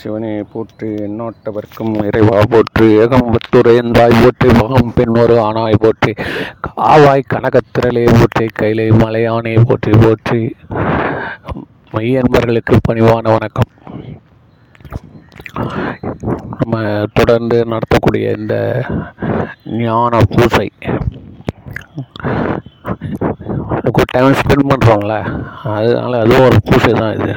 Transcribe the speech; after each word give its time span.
சிவனை 0.00 0.30
சிவனே 0.30 0.32
போற்றி 0.52 0.88
எண்ணோட்டவர்க்கும் 1.06 1.92
இறைவா 2.06 2.38
போற்றி 2.52 2.86
ஏகம்பத்துரையந்தாய் 3.02 4.14
போற்றி 4.22 4.48
மகம் 4.58 4.90
பெண் 4.96 5.16
ஒரு 5.22 5.34
ஆணாய் 5.46 5.76
போற்றி 5.84 6.12
காவாய் 6.66 7.22
கனகத்திரலே 7.32 8.04
போற்றி 8.18 8.46
கைலை 8.60 8.86
மலையானே 9.02 9.54
போற்றி 9.68 9.92
போற்றி. 10.04 10.40
மையன்பர்களுக்கு 11.94 12.76
பணிவான 12.88 13.24
வணக்கம். 13.34 13.70
நம்ம 16.60 16.82
தொடர்ந்து 17.18 17.58
நடத்தக்கூடிய 17.72 18.32
இந்த 18.40 18.56
ஞான 19.82 20.22
பூசை. 20.32 20.68
ஒரு 23.96 24.06
டைம் 24.14 24.38
ஸ்பெண்ட் 24.40 24.70
பண்ணுறோம்ல 24.70 25.16
அதனால 25.76 26.20
அதுவும் 26.24 26.46
ஒரு 26.48 26.58
பூசை 26.68 26.92
தான் 27.02 27.14
இது. 27.18 27.34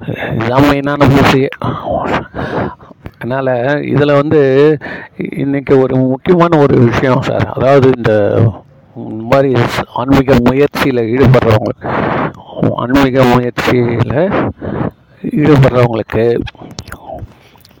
இதுதான் 0.00 0.66
மெயினான 0.68 1.08
பூசையே 1.08 1.50
அதனால் 3.14 3.52
இதில் 3.84 4.18
வந்து 4.20 4.40
இன்றைக்கி 5.36 5.74
ஒரு 5.80 5.94
முக்கியமான 6.04 6.58
ஒரு 6.58 6.76
விஷயம் 6.80 7.22
சார் 7.22 7.46
அதாவது 7.48 7.88
இந்த 7.96 8.12
இந்த 8.96 9.22
மாதிரி 9.24 9.50
ஆன்மீக 9.94 10.36
முயற்சியில் 10.48 11.02
ஈடுபடுறவங்க 11.12 11.74
ஆன்மீக 12.76 13.24
முயற்சியில் 13.32 14.16
ஈடுபடுறவங்களுக்கு 15.22 16.24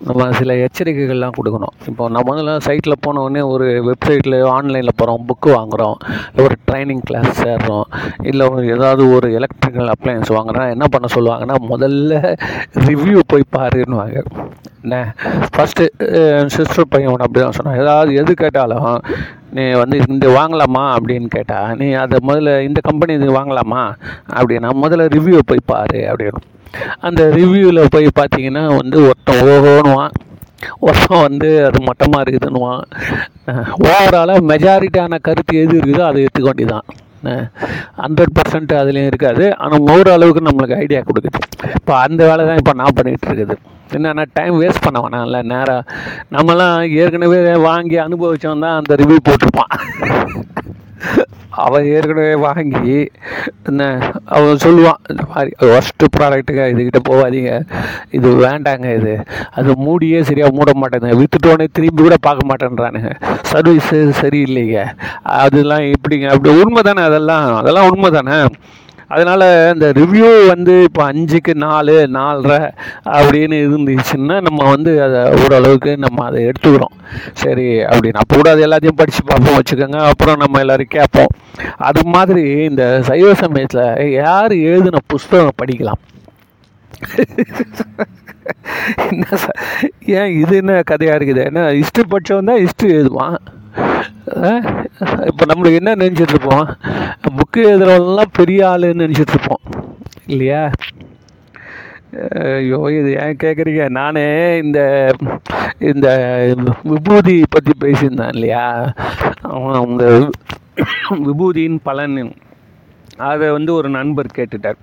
நம்ம 0.06 0.26
சில 0.38 0.52
எச்சரிக்கைகள்லாம் 0.64 1.34
கொடுக்கணும். 1.38 1.74
இப்போ 1.88 2.08
நம்ம 2.08 2.24
முதல்ல 2.28 2.52
சைட்டில் 2.66 3.00
போனவுடனே 3.06 3.42
ஒரு 3.54 3.66
வெப்சைட்டில் 3.88 4.36
ஆன்லைனில் 4.54 4.96
போகிறோம் 4.96 5.26
புக்கு 5.28 5.50
வாங்குகிறோம் 5.56 5.96
இல்லை 6.28 6.44
ஒரு 6.44 6.56
ட்ரைனிங் 6.68 7.02
கிளாஸ் 7.08 7.32
சேர்றோம் 7.42 7.86
இல்லை 8.30 8.46
ஒரு 8.52 8.64
ஏதாவது 8.76 9.04
ஒரு 9.16 9.28
எலக்ட்ரிக்கல் 9.38 9.90
அப்ளையன்ஸ் 9.94 10.32
வாங்குறோம் 10.36 10.72
என்ன 10.74 10.86
பண்ண 10.86 11.08
சொல்லுவாங்கன்னா 11.16 11.58
முதல்ல 11.72 12.20
ரிவ்யூ 12.88 13.20
போய் 13.26 13.52
பாருன்னுவாங்க. 13.56 14.22
என்ன? 14.84 14.98
ஃபஸ்ட்டு 15.54 15.86
சிஸ்டர் 16.56 16.90
பையன் 16.94 17.24
அப்படி 17.26 17.40
தான் 17.40 17.58
சொன்னான். 17.58 17.80
ஏதாவது 17.84 18.14
எது 18.14 18.34
கேட்டாலும் 18.34 18.88
நீ 19.52 19.64
வந்து 19.72 19.96
இந்த 20.08 20.26
வாங்கலாமா 20.28 20.84
அப்படின்னு 20.96 21.28
கேட்டால் 21.28 21.76
நீ 21.76 21.92
அதை 21.92 22.18
முதல்ல 22.28 22.60
இந்த 22.60 22.80
கம்பெனி 22.82 23.12
இது 23.14 23.28
வாங்கலாமா 23.38 23.82
அப்படின்னா 24.32 24.70
முதல்ல 24.82 25.06
ரிவ்யூ 25.16 25.38
போய் 25.46 25.68
பாரு 25.72 26.00
அப்படின்னு. 26.10 26.40
அந்த 27.00 27.22
ரிவ்யூவில் 27.36 27.80
போய் 27.90 28.08
பார்த்தீங்கன்னா 28.20 28.64
வந்து 28.76 28.98
ஒருத்தன் 29.08 29.40
ஓஹோன்னுவான். 29.46 30.12
ஒருத்தன் 30.78 31.22
வந்து 31.22 31.48
அது 31.66 31.78
மட்டமாக 31.80 32.22
இருக்குதுன்னுவான் 32.24 32.82
ஓவராலாக 33.88 34.46
மெஜாரிட்டியான 34.50 35.18
கருத்து 35.20 35.54
எது 35.58 35.78
இருக்குதோ 35.78 36.04
அதை 36.08 36.18
எடுத்துக்க 36.24 36.50
வேண்டியதான் 36.50 36.86
ஹண்ட்ரட் 38.02 38.34
பர்சன்ட் 38.38 38.72
அதுலேயும் 38.82 39.10
இருக்காது. 39.10 39.44
ஆனால் 39.56 39.86
ஓரளவுக்கு 39.94 40.46
நம்மளுக்கு 40.48 40.78
ஐடியா 40.84 41.00
கொடுக்குது. 41.08 41.40
இப்போ 41.78 41.94
அந்த 42.06 42.20
வேலை 42.30 42.46
தான் 42.46 42.60
இப்போ 42.62 42.72
நான் 42.72 42.96
பண்ணிகிட்டு 42.98 43.28
இருக்குது. 43.30 43.56
என்னென்னா 43.96 44.24
டைம் 44.38 44.56
வேஸ்ட் 44.62 44.84
பண்ண 44.86 44.98
வேணாம்ல 45.04 45.38
நேராக 45.52 45.82
நம்மலாம் 46.36 46.76
ஏற்கனவே 47.02 47.38
வாங்கி 47.68 47.96
அனுபவிச்சவன் 48.06 48.64
தான் 48.66 48.78
அந்த 48.80 48.94
ரிவ்யூ 49.02 49.18
போட்டிருப்பான். 49.28 49.72
அவன் 51.50 51.84
ஏற்கனவே 51.84 52.34
வாங்கி 52.34 53.10
என்ன 53.66 54.12
அவன் 54.24 54.56
சொல்லுவான் 54.64 55.00
இந்த 55.08 55.22
மாதிரி 55.28 55.50
ஒஸ்ட்டு 55.60 56.08
ப்ராடக்ட்டுங்க 56.16 56.64
இதுக்கிட்ட 56.72 57.00
போகாதீங்க. 57.08 57.66
இது 58.10 58.28
வேண்டாங்க 58.28 58.96
இது. 58.96 59.24
அது 59.50 59.76
மூடியே 59.76 60.22
சரியாக 60.22 60.54
மூட 60.54 60.70
மாட்டேங்க. 60.72 61.22
விற்றுட்டோடனே 61.22 61.66
திரும்பி 61.72 62.02
கூட 62.02 62.16
பார்க்க 62.20 62.50
மாட்டேன்றானுங்க. 62.50 63.12
சர்வீஸு 63.52 64.12
சரியில்லைங்க. 64.20 64.86
அதெல்லாம் 65.22 65.80
எப்படிங்க? 65.80 66.28
அப்படி 66.28 66.62
உண்மை 66.62 66.82
தானே 66.82 67.02
அதெல்லாம்? 67.02 67.56
அதெல்லாம் 67.56 67.90
உண்மை 67.90 68.10
தானே 68.10 68.44
அதனால் 69.14 69.44
இந்த 69.74 69.86
ரிவ்யூ 69.98 70.28
வந்து 70.50 70.74
இப்போ 70.88 71.02
அஞ்சுக்கு 71.10 71.52
நாலு 71.64 71.94
நாலரை 72.16 72.58
அப்படின்னு 73.16 73.56
இருந்துச்சுன்னா 73.66 74.36
நம்ம 74.48 74.60
வந்து 74.74 74.92
அதை 75.06 75.20
ஓரளவுக்கு 75.42 75.92
நம்ம 76.04 76.24
அதை 76.28 76.40
எடுத்துக்கிறோம். 76.50 76.94
சரி 77.42 77.68
அப்படின்னு. 77.90 78.20
அப்போ 78.22 78.34
கூட 78.36 78.50
அது 78.54 78.64
எல்லாத்தையும் 78.68 79.00
படித்து 79.00 79.24
பார்ப்போம் 79.30 79.58
வச்சுக்கோங்க. 79.58 80.00
அப்புறம் 80.12 80.40
நம்ம 80.44 80.60
எல்லோரும் 80.64 80.94
கேட்போம். 80.96 81.32
அது 81.88 82.02
மாதிரி 82.16 82.44
இந்த 82.70 82.84
சைவ 83.10 83.34
சமயத்தில் 83.44 84.12
யார் 84.20 84.54
எழுதின 84.70 85.02
புஸ்தகம் 85.14 85.60
படிக்கலாம்? 85.62 86.02
என்ன 89.10 89.24
சார் 89.42 89.58
ஏன் 90.18 90.32
இது 90.42 90.54
என்ன 90.62 90.74
கதையாக 90.90 91.18
இருக்குது? 91.18 91.42
ஏன்னா 91.50 91.64
ஹிஸ்ட்ரி 91.78 92.04
படித்தவன் 92.12 92.50
தான் 92.50 92.62
ஹிஸ்ட்ரி 92.64 92.88
எழுதுவான். 92.98 93.36
இப்போ 95.30 95.44
நம்மளுக்கு 95.50 95.80
என்ன 95.80 95.94
நினச்சிட்ருப்போம் 96.02 96.66
புக்கு 97.38 97.60
எழுதுறவங்கலாம் 97.70 98.36
பெரிய 98.38 98.60
ஆளுன்னு 98.72 99.02
நினச்சிட்ருப்போம் 99.04 99.64
இல்லையா? 100.34 100.62
ஐயோ 102.42 102.78
இது 102.98 103.10
ஏன் 103.24 103.40
கேட்குறீங்க 103.42 103.84
நானே 103.98 104.24
இந்த 104.64 104.80
இந்த 105.90 106.08
விபூதி 106.92 107.34
பற்றி 107.54 107.72
பேசியிருந்தேன் 107.84 108.32
இல்லையா? 108.36 108.64
அந்த 109.82 110.04
விபூதியின் 111.28 111.78
பலன். 111.88 112.16
அதை 113.30 113.46
வந்து 113.56 113.70
ஒரு 113.78 113.88
நண்பர் 113.98 114.36
கேட்டுட்டார். 114.38 114.78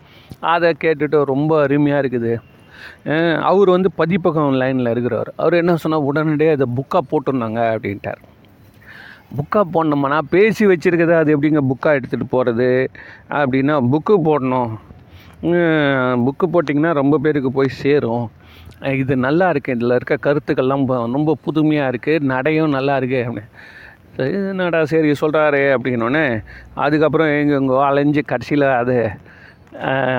அதை 0.54 0.70
கேட்டுட்டு 0.84 1.20
ரொம்ப 1.34 1.52
அருமையாக 1.66 2.02
இருக்குது. 2.04 2.34
அவர் 3.50 3.70
வந்து 3.76 3.90
பதிப்பகம் 4.02 4.58
லைனில் 4.62 4.94
இருக்கிறவர் 4.94 5.32
அவர் 5.42 5.62
என்ன 5.62 5.76
சொன்னால் 5.84 6.08
உடனடியாக 6.10 6.58
இதை 6.58 6.68
புக்காக 6.80 7.04
போட்டிருந்தாங்க 7.12 7.62
அப்படின்ட்டார். 7.74 8.22
புக்காக 9.36 9.66
போடணுமாண்ணா? 9.76 10.20
பேசி 10.34 10.64
வச்சுருக்கத 10.72 11.14
அது 11.22 11.34
எப்படிங்க 11.36 11.62
புக்காக 11.72 11.98
எடுத்துகிட்டு 12.00 12.34
போகிறது 12.34 12.70
அப்படின்னா 13.40 13.76
புக்கு 13.94 14.16
போடணும். 14.28 14.72
புக்கு 16.26 16.46
போட்டிங்கன்னா 16.54 16.92
ரொம்ப 17.02 17.16
பேருக்கு 17.24 17.50
போய் 17.58 17.78
சேரும். 17.84 18.26
இது 19.02 19.14
நல்லா 19.28 19.46
இருக்குது 19.54 19.76
இதில் 19.78 19.96
இருக்க 19.98 20.16
கருத்துக்கள்லாம் 20.28 20.86
ரொம்ப 21.18 21.36
புதுமையாக 21.46 21.92
இருக்குது 21.94 22.28
நடையும் 22.32 22.76
நல்லா 22.78 22.96
இருக்குது 23.02 23.26
அப்படின்னு 23.28 23.54
என்னடா 24.52 24.80
சரி 24.92 25.10
சொல்கிறாரு 25.22 25.62
அப்படின்னோடனே 25.76 26.26
அதுக்கப்புறம் 26.86 27.32
எங்கெங்கோ 27.40 27.80
அலைஞ்சு 27.90 28.22
கடைசியில் 28.32 28.68
அது 28.82 28.96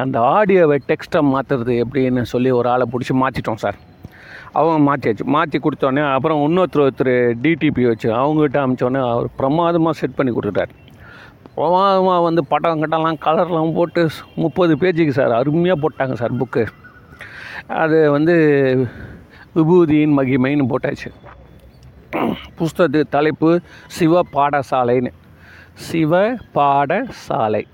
அந்த 0.03 0.19
ஆடியோவை 0.37 0.77
டெக்ஸ்ட்டை 0.91 1.21
மாற்றுறது 1.33 1.75
எப்படின்னு 1.85 2.23
சொல்லி 2.33 2.51
ஒரு 2.59 2.69
ஆளை 2.75 2.87
பிடிச்சி 2.93 3.15
மாற்றிட்டோம் 3.23 3.63
சார். 3.65 3.79
அவங்க 4.57 4.79
மாற்றியாச்சு 4.89 5.25
மாற்றி 5.35 5.59
கொடுத்தோடனே 5.59 6.03
அப்புறம் 6.15 6.43
இன்னொருத்தர் 6.47 6.85
ஒருத்தர் 6.85 7.13
டிடிபி 7.43 7.83
வச்சு 7.89 8.09
அவங்ககிட்ட 8.21 8.59
அமிச்சோடனே 8.65 9.01
அவர் 9.13 9.29
பிரமாதமாக 9.41 9.95
செட் 10.01 10.17
பண்ணி 10.19 10.33
கொடுத்துட்டார். 10.35 10.73
பிரமாதமாக 11.55 12.21
வந்து 12.27 12.43
படம் 12.53 12.81
கட்டெல்லாம் 12.83 13.21
கலர்லாம் 13.27 13.75
போட்டு 13.79 14.03
முப்பது 14.45 14.75
பேஜுக்கு 14.83 15.15
சார் 15.19 15.39
அருமையாக 15.39 15.83
போட்டாங்க 15.85 16.17
சார் 16.23 16.39
புக்கு 16.41 16.65
அது 17.83 17.99
வந்து 18.17 18.37
விபூதியின் 19.57 20.17
மகிமைன்னு 20.19 20.71
போட்டாச்சு. 20.73 21.11
புஸ்தகத்து 22.59 23.01
தலைப்பு 23.17 23.51
சிவ 23.97 24.23
பாடசாலைன்னு 24.37 25.13
சிவ 25.89 26.21
பாடசாலை 26.55 27.65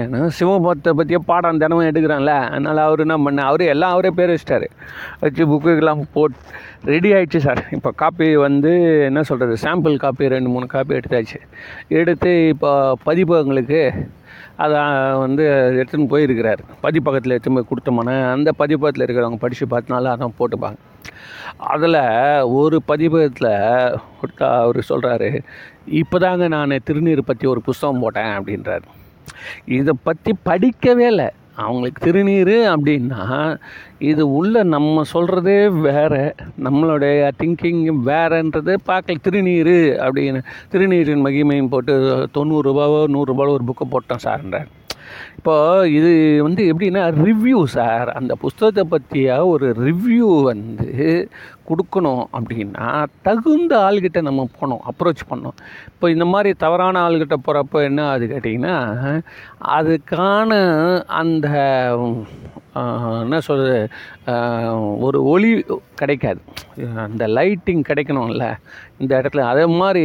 ஏன்னா 0.00 0.20
சிவபத்தை 0.38 0.90
பற்றியே 0.98 1.18
பாடம் 1.30 1.60
தினமும் 1.62 1.88
எடுக்கிறான்ல. 1.90 2.32
அதனால் 2.54 2.80
அவர் 2.86 3.02
என்ன 3.04 3.16
பண்ண 3.26 3.44
அவர் 3.50 3.62
எல்லாம் 3.74 3.92
அவரே 3.94 4.10
பேர் 4.18 4.32
வச்சிட்டாரு. 4.32 4.66
வச்சு 5.22 5.42
புக்குக்கெல்லாம் 5.50 6.02
போட் 6.16 6.36
ரெடி 6.92 7.10
ஆகிடுச்சு 7.16 7.40
சார் 7.46 7.60
இப்போ 7.76 7.90
காப்பி 8.02 8.28
வந்து 8.46 8.72
என்ன 9.08 9.22
சொல்கிறது 9.30 9.54
சாம்பிள் 9.64 9.96
காப்பி 10.04 10.32
ரெண்டு 10.34 10.52
மூணு 10.54 10.66
காப்பி 10.74 10.98
எடுத்தாச்சு. 10.98 11.40
எடுத்து 12.00 12.32
இப்போ 12.54 12.72
பதிப்பகங்களுக்கு 13.08 13.80
அதை 14.64 14.82
வந்து 15.22 15.44
எடுத்துன்னு 15.78 16.12
போயிருக்கிறார். 16.12 16.60
பதிப்பகத்தில் 16.84 17.34
எடுத்துன்னு 17.34 17.58
போய் 17.60 17.70
கொடுத்தோம்னா 17.70 18.16
அந்த 18.34 18.50
பதிப்பகத்தில் 18.60 19.06
இருக்கிறவங்க 19.06 19.40
படித்து 19.44 19.66
பார்த்தனால 19.72 20.12
அதான் 20.16 20.36
போட்டுப்பாங்க. 20.40 20.78
அதில் 21.72 22.00
ஒரு 22.60 22.76
பதிப்பகத்தில் 22.90 23.52
அவர் 24.60 24.80
சொல்கிறாரு 24.92 25.30
இப்போ 26.02 26.16
தாங்க 26.24 26.46
நான் 26.54 26.82
திருநீர் 26.88 27.28
பற்றி 27.30 27.46
ஒரு 27.54 27.60
புஸ்தகம் 27.68 28.02
போட்டேன் 28.04 28.32
அப்படின்றாரு. 28.36 28.86
இதை 29.78 29.94
பற்றி 30.06 30.32
படிக்கவே 30.48 31.06
இல்லை. 31.14 31.28
அவங்களுக்கு 31.64 32.00
திருநீர் 32.04 32.56
அப்படின்னா 32.72 33.22
இது 34.10 34.22
உள்ள 34.38 34.62
நம்ம 34.72 35.04
சொல்கிறதே 35.12 35.58
வேறு 35.86 36.24
நம்மளுடைய 36.64 37.30
திங்கிங் 37.42 37.82
வேறன்றது 38.10 38.74
பார்க்கல. 38.90 39.22
திருநீர் 39.26 39.76
அப்படின்னு 40.06 40.42
திருநீரின் 40.72 41.24
மகிமையும் 41.26 41.72
போட்டு 41.74 41.94
தொண்ணூறுரூபாவோ 42.38 43.00
நூறுரூபாவோ 43.14 43.54
ஒரு 43.58 43.66
புக்கை 43.70 43.86
போட்டோம் 43.94 44.24
சார்ன்றார் 44.26 44.68
இப்போது 45.38 45.92
இது 45.98 46.12
வந்து 46.46 46.62
எப்படின்னா 46.72 47.02
ரிவ்யூ 47.26 47.58
சார். 47.76 48.08
அந்த 48.20 48.32
புஸ்தகத்தை 48.44 48.84
பற்றிய 48.94 49.36
ஒரு 49.46 49.68
ரிவ்யூ 49.86 50.30
வந்து 50.50 50.94
கொடுக்கணும் 51.68 52.24
அப்படின்னா 52.38 52.88
தகுந்த 53.26 53.72
ஆள்கிட்ட 53.86 54.18
நம்ம 54.28 54.42
போனோம் 54.58 54.84
அப்ரோச் 54.90 55.22
பண்ணோம் 55.30 55.56
இப்போ 55.92 56.06
இந்த 56.14 56.26
மாதிரி 56.32 56.50
தவறான 56.64 57.00
ஆள்கிட்ட 57.08 57.36
போகிறப்ப 57.46 57.82
என்ன 57.90 58.00
ஆகுது 58.10 58.26
கேட்டிங்கன்னா 58.34 58.76
அதுக்கான 59.78 60.52
அந்த 61.20 61.48
என்ன 63.22 63.36
சொல்கிறது 63.46 63.76
ஒரு 65.06 65.18
ஒளி 65.32 65.50
கிடைக்காது. 66.00 66.40
அந்த 67.04 67.24
லைட்டிங் 67.36 67.82
கிடைக்கணும்ல 67.90 68.46
இந்த 69.02 69.12
இடத்துல. 69.20 69.44
அதே 69.52 69.64
மாதிரி 69.80 70.04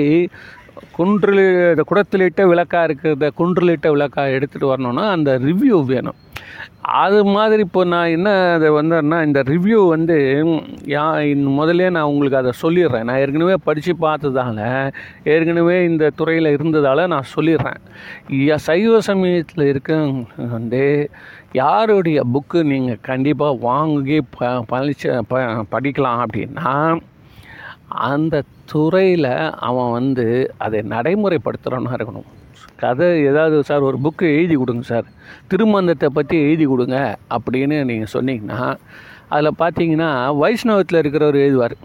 குன்றில் 0.97 1.45
குடத்திலிட்ட 1.89 2.41
விளக்காக 2.51 2.87
இருக்கிறத 2.87 3.29
குன்றிலிட்ட 3.39 3.87
விளக்காக 3.95 4.35
எடுத்துகிட்டு 4.37 4.71
வரணும்னா 4.71 5.05
அந்த 5.15 5.31
ரிவ்யூ 5.47 5.77
வேணும். 5.93 6.19
அது 7.01 7.19
மாதிரி 7.35 7.61
இப்போ 7.65 7.81
நான் 7.93 8.13
என்ன 8.15 8.29
அதை 8.53 8.69
வந்தேன்னா 8.77 9.17
இந்த 9.27 9.39
ரிவ்யூ 9.49 9.79
வந்து 9.93 10.15
யா 10.93 11.03
இந்த 11.31 11.49
முதல்ல 11.59 11.89
நான் 11.97 12.09
உங்களுக்கு 12.11 12.39
அதை 12.41 12.51
சொல்லிடுறேன். 12.61 13.05
நான் 13.07 13.19
ஏற்கனவே 13.23 13.55
படித்து 13.67 13.93
பார்த்ததால 14.05 14.59
ஏற்கனவே 15.33 15.75
இந்த 15.89 16.11
துறையில் 16.19 16.53
இருந்ததால் 16.55 17.11
நான் 17.13 17.31
சொல்லிடுறேன். 17.35 17.81
சைவ 18.67 19.01
சமயத்தில் 19.09 19.69
இருக்க 19.71 19.99
வந்து 20.55 20.83
யாருடைய 21.61 22.21
புக்கு 22.33 22.59
நீங்கள் 22.73 23.03
கண்டிப்பாக 23.09 23.61
வாங்கி 23.69 24.19
ப 24.37 24.51
பழிச்ச 24.73 25.21
ப 25.31 25.43
படிக்கலாம் 25.75 26.23
அப்படின்னா 26.25 26.73
அந்த 28.09 28.35
துறையில் 28.71 29.31
அவன் 29.69 29.91
வந்து 29.97 30.25
அதை 30.65 30.79
நடைமுறைப்படுத்துகிறவனாக 30.93 31.97
இருக்கணும். 31.97 32.27
கதை 32.81 33.07
ஏதாவது 33.29 33.57
சார் 33.69 33.87
ஒரு 33.89 33.97
புக்கு 34.05 34.25
எழுதி 34.37 34.55
கொடுங்க 34.61 34.83
சார். 34.91 35.07
திருமந்தத்தை 35.51 36.07
பற்றி 36.17 36.35
எழுதி 36.45 36.65
கொடுங்க 36.71 36.97
அப்படின்னு 37.35 37.77
நீங்கள் 37.89 38.13
சொன்னீங்கன்னா 38.15 38.59
அதில் 39.33 39.59
பார்த்தீங்கன்னா 39.61 40.09
வைஷ்ணவத்தில் 40.41 41.01
இருக்கிறவர் 41.01 41.37
எழுதுவார். 41.45 41.75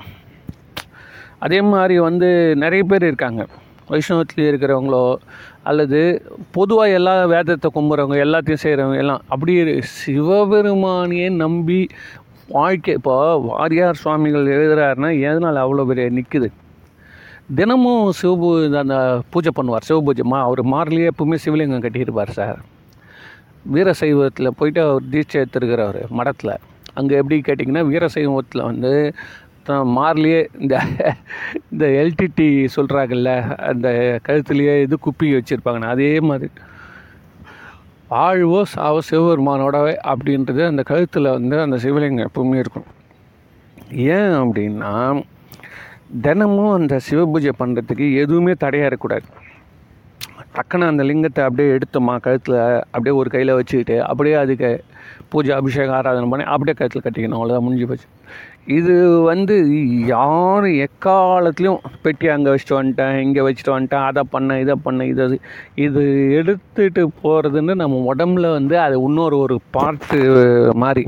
அதே 1.45 1.61
மாதிரி 1.73 1.97
வந்து 2.09 2.29
நிறைய 2.65 2.83
பேர் 2.91 3.09
இருக்காங்க. 3.11 3.43
வைஷ்ணவத்தில் 3.91 4.49
இருக்கிறவங்களோ 4.51 5.05
அல்லது 5.71 6.01
பொதுவாக 6.57 6.97
எல்லா 6.99 7.15
வேதத்தை 7.35 7.69
கும்புறவங்க 7.77 8.17
எல்லாத்தையும் 8.27 8.63
செய்கிறவங்க 8.65 9.03
எல்லாம் 9.05 9.25
அப்படி 9.35 9.53
சிவபெருமானையே 10.01 11.29
நம்பி 11.45 11.81
வாழ்க்கை 12.57 12.93
இப்போ 12.99 13.15
வாரியார் 13.49 14.01
சுவாமிகள் 14.03 14.53
எழுதுகிறாருன்னா 14.57 15.11
எதனால் 15.29 15.63
அவ்வளோ 15.65 15.85
பெரிய 15.91 16.09
நிற்குது 16.19 16.49
தினமும் 17.49 18.07
சிவபூ 18.19 18.49
அந்த 18.81 18.97
பூஜை 19.33 19.51
பண்ணுவார். 19.57 19.85
சிவபூஜைமா 19.89 20.39
அவர் 20.47 20.63
மாரிலேயே 20.73 21.11
எப்பவுமே 21.11 21.37
சிவலிங்கம் 21.45 21.85
கட்டியிருப்பார் 21.85 22.33
சார். 22.39 22.59
வீரசைவத்தில் 23.75 24.57
போயிட்டு 24.59 24.81
அவர் 24.87 25.11
தீட்சை 25.13 25.37
எடுத்துருக்கிறவர் 25.41 26.01
மடத்தில். 26.19 26.53
அங்கே 26.99 27.15
எப்படி 27.21 27.37
கேட்டிங்கன்னா 27.49 27.83
வீரசைவத்தில் 27.91 28.69
வந்து 28.71 28.93
தான் 29.69 29.87
மார்லேயே 29.99 30.41
இந்த 30.61 30.75
இந்த 31.71 31.85
எல்டிடி 32.01 32.49
சொல்கிறாங்கல்ல 32.77 33.31
அந்த 33.71 33.89
கழுத்துலேயே 34.27 34.75
இது 34.83 34.99
குப்பி 35.07 35.29
வச்சுருப்பாங்கண்ணா 35.37 35.95
அதே 35.97 36.11
மாதிரி. 36.31 36.51
ஆழ்வோ 38.25 38.61
சாவோ 38.75 39.01
சிவபெருமானோடவே 39.11 39.95
அப்படின்றது 40.13 40.63
அந்த 40.73 40.83
கழுத்தில் 40.91 41.35
வந்து 41.37 41.57
அந்த 41.67 41.79
சிவலிங்கம் 41.87 42.29
எப்பவுமே 42.29 42.59
இருக்கும். 42.65 42.91
ஏன் 44.19 44.37
அப்படின்னா 44.43 44.93
தினமும் 46.25 46.75
அந்த 46.79 46.95
சிவபூஜை 47.09 47.53
பண்ணுறதுக்கு 47.61 48.07
எதுவுமே 48.23 48.53
தடையாக 48.65 48.91
இருக்கக்கூடாது. 48.91 49.27
டக்குன்னு 50.57 50.91
அந்த 50.91 51.03
லிங்கத்தை 51.05 51.41
அப்படியே 51.47 51.73
எடுத்தோமா 51.77 52.13
கழுத்தில் 52.25 52.59
அப்படியே 52.93 53.15
ஒரு 53.21 53.29
கையில் 53.35 53.57
வச்சுக்கிட்டு 53.59 53.97
அப்படியே 54.11 54.37
அதுக்கு 54.43 54.71
பூஜை 55.33 55.53
அபிஷேகம் 55.57 55.97
ஆராதனை 55.97 56.29
பண்ணி 56.33 56.45
அப்படியே 56.55 56.77
கழுத்தில் 56.79 57.05
கட்டிக்கணும். 57.07 57.39
அவ்வளோதான் 57.39 57.67
முடிஞ்சு 57.67 57.89
போச்சு. 57.91 58.09
இது 58.79 58.95
வந்து 59.31 59.57
யாரும் 60.15 60.79
எக்காலத்துலேயும் 60.87 61.83
பெட்டி 62.05 62.27
அங்கே 62.29 62.53
வச்சுட்டு 62.53 62.79
வந்துட்டேன் 62.79 63.19
இங்கே 63.25 63.45
வச்சுட்டு 63.47 63.75
வந்துட்டேன் 63.75 64.07
அதை 64.09 64.23
பண்ண 64.35 64.59
இதை 64.65 64.75
பண்ண 64.87 65.07
இதை 65.13 65.27
இது 65.87 66.03
எடுத்துகிட்டு 66.41 67.05
போகிறதுன்னு 67.23 67.75
நம்ம 67.83 68.01
உடம்புல 68.15 68.51
வந்து 68.59 68.77
அது 68.87 68.97
இன்னொரு 69.09 69.39
ஒரு 69.39 69.59
பார்ட்டு 69.77 70.21
மாதிரி 70.85 71.05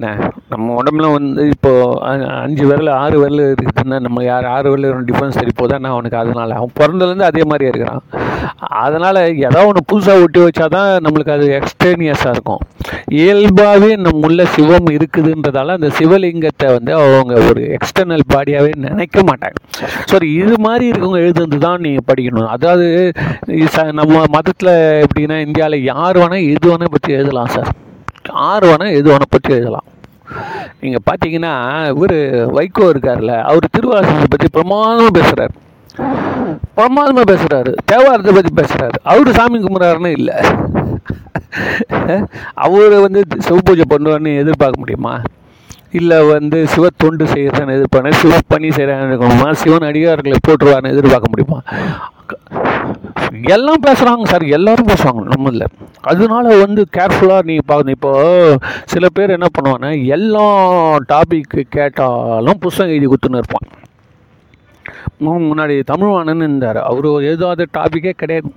என்ன 0.00 0.10
நம்ம 0.52 0.74
உடம்புல 0.80 1.06
வந்து 1.14 1.42
இப்போது 1.54 2.28
அஞ்சு 2.42 2.64
விரல் 2.68 2.90
ஆறு 3.00 3.16
விரல் 3.22 3.42
இருக்குதுன்னா 3.46 3.96
நம்ம 4.04 4.22
யார் 4.28 4.46
ஆறு 4.52 4.68
விரல் 4.72 5.04
டிஃபரன்ஸ் 5.08 5.38
தெரிய 5.40 5.54
போதா 5.58 5.78
நான் 5.84 5.94
அவனுக்கு? 5.96 6.16
அதனால் 6.22 6.54
அவன் 6.58 6.72
பிறந்ததுலேருந்து 6.78 7.26
அதே 7.30 7.42
மாதிரியே 7.50 7.70
இருக்கிறான். 7.72 8.02
அதனால் 8.84 9.18
ஏதோ 9.48 9.62
ஒன்று 9.70 9.82
புதுசாக 9.90 10.22
ஒட்டி 10.24 10.40
வச்சா 10.44 10.66
தான் 10.76 10.90
நம்மளுக்கு 11.06 11.34
அது 11.36 11.46
எக்ஸ்டேனியஸாக 11.58 12.34
இருக்கும். 12.36 12.62
இயல்பாகவே 13.18 13.90
நம்ம 14.04 14.24
உள்ள 14.28 14.46
சிவம் 14.54 14.88
இருக்குதுன்றதால 14.96 15.76
அந்த 15.78 15.90
சிவலிங்கத்தை 15.98 16.70
வந்து 16.76 16.94
அவங்க 17.00 17.34
ஒரு 17.50 17.62
எக்ஸ்டர்னல் 17.76 18.26
பாடியாகவே 18.34 18.72
நினைக்க 18.86 19.24
மாட்டாங்க. 19.30 19.58
சரி 20.12 20.28
இது 20.42 20.56
மாதிரி 20.68 20.86
இருக்கவங்க 20.92 21.20
எழுதுந்து 21.26 21.60
தான் 21.66 21.84
நீங்கள் 21.88 22.08
படிக்கணும். 22.10 22.50
அதாவது 22.56 22.88
ச 23.76 23.86
நம்ம 24.00 24.24
மதத்தில் 24.38 24.74
எப்படின்னா 25.04 25.38
இந்தியாவில் 25.46 25.88
யார் 25.92 26.20
வேணால் 26.22 26.48
எது 26.54 26.66
வேணால் 26.72 26.94
பற்றி 26.96 27.12
எழுதலாம் 27.20 27.54
சார். 27.58 27.70
யார் 28.32 28.68
வேணால் 28.70 28.96
எது 28.98 29.06
வேணால் 29.12 29.34
பற்றி 29.34 29.50
எழுதலாம். 29.56 29.88
நீங்கள் 30.82 31.04
பார்த்தீங்கன்னா 31.08 31.54
இவர் 31.94 32.18
வைகோ 32.56 32.84
இருக்கார்ல 32.92 33.32
அவர் 33.50 33.74
திருவாசகத்தை 33.76 34.28
பற்றி 34.34 34.48
பிரமாதமாக 34.56 35.12
பேசுகிறார் 35.18 35.54
பிரமாதமாக 36.76 37.24
பேசுகிறாரு 37.32 37.72
தேவாரத்தை 37.92 38.32
பற்றி 38.36 38.52
பேசுகிறாரு 38.60 38.98
அவர் 39.12 39.36
சாமி 39.38 39.58
கும்பிட்றாருன்னு 39.64 40.12
இல்லை. 40.18 40.36
அவர் 42.66 42.94
வந்து 43.06 43.20
சிவ 43.46 43.56
பூஜை 43.68 43.84
பண்ணுவார்னு 43.92 44.32
எதிர்பார்க்க 44.42 44.82
முடியுமா? 44.82 45.14
இல்லை 45.98 46.18
வந்து 46.34 46.58
சிவ 46.72 46.88
தொண்டு 47.02 47.24
செய்கிறதான்னு 47.32 47.76
எதிர்பார்க்க 47.78 48.20
சிவ 48.22 48.38
பணி 48.52 48.68
செய்கிறான்னு 48.76 49.12
இருக்கணுமா? 49.12 49.48
சிவன் 49.62 49.88
அடிகாரங்களை 49.90 50.38
போட்டுருவான்னு 50.48 50.92
எதிர்பார்க்க 50.94 51.32
முடியுமா? 51.32 51.60
எல்லாம் 53.48 53.82
பேசுகிறாங்க 53.86 54.24
சார் 54.24 54.44
எல்லோரும் 54.56 54.86
பேசுவாங்க 54.86 55.22
நம்ம 55.22 55.50
இல்லை. 55.50 55.66
அதனால 56.00 56.58
வந்து 56.64 56.86
கேர்ஃபுல்லாக 56.96 57.42
நீ 57.42 57.56
பார்க்கணும் 57.66 57.94
இப்போது 57.94 58.58
சில 58.84 59.06
பேர் 59.12 59.36
என்ன 59.36 59.48
பண்ணுவாங்கன்னா 59.58 60.06
எல்லா 60.06 60.46
டாபிக் 61.12 61.62
கேட்டாலும் 61.68 62.58
புஸ்தகம் 62.58 62.94
எழுதி 62.94 63.10
கொடுத்துன்னு 63.12 63.42
இருப்பான். 63.42 63.68
முன்னாடி 65.22 65.74
தமிழ்வாணன் 65.84 66.42
இருந்தார் 66.46 66.78
அவர் 66.90 67.08
ஏதாவது 67.22 67.68
டாப்பிக்கே 67.78 68.10
கிடையாது. 68.10 68.52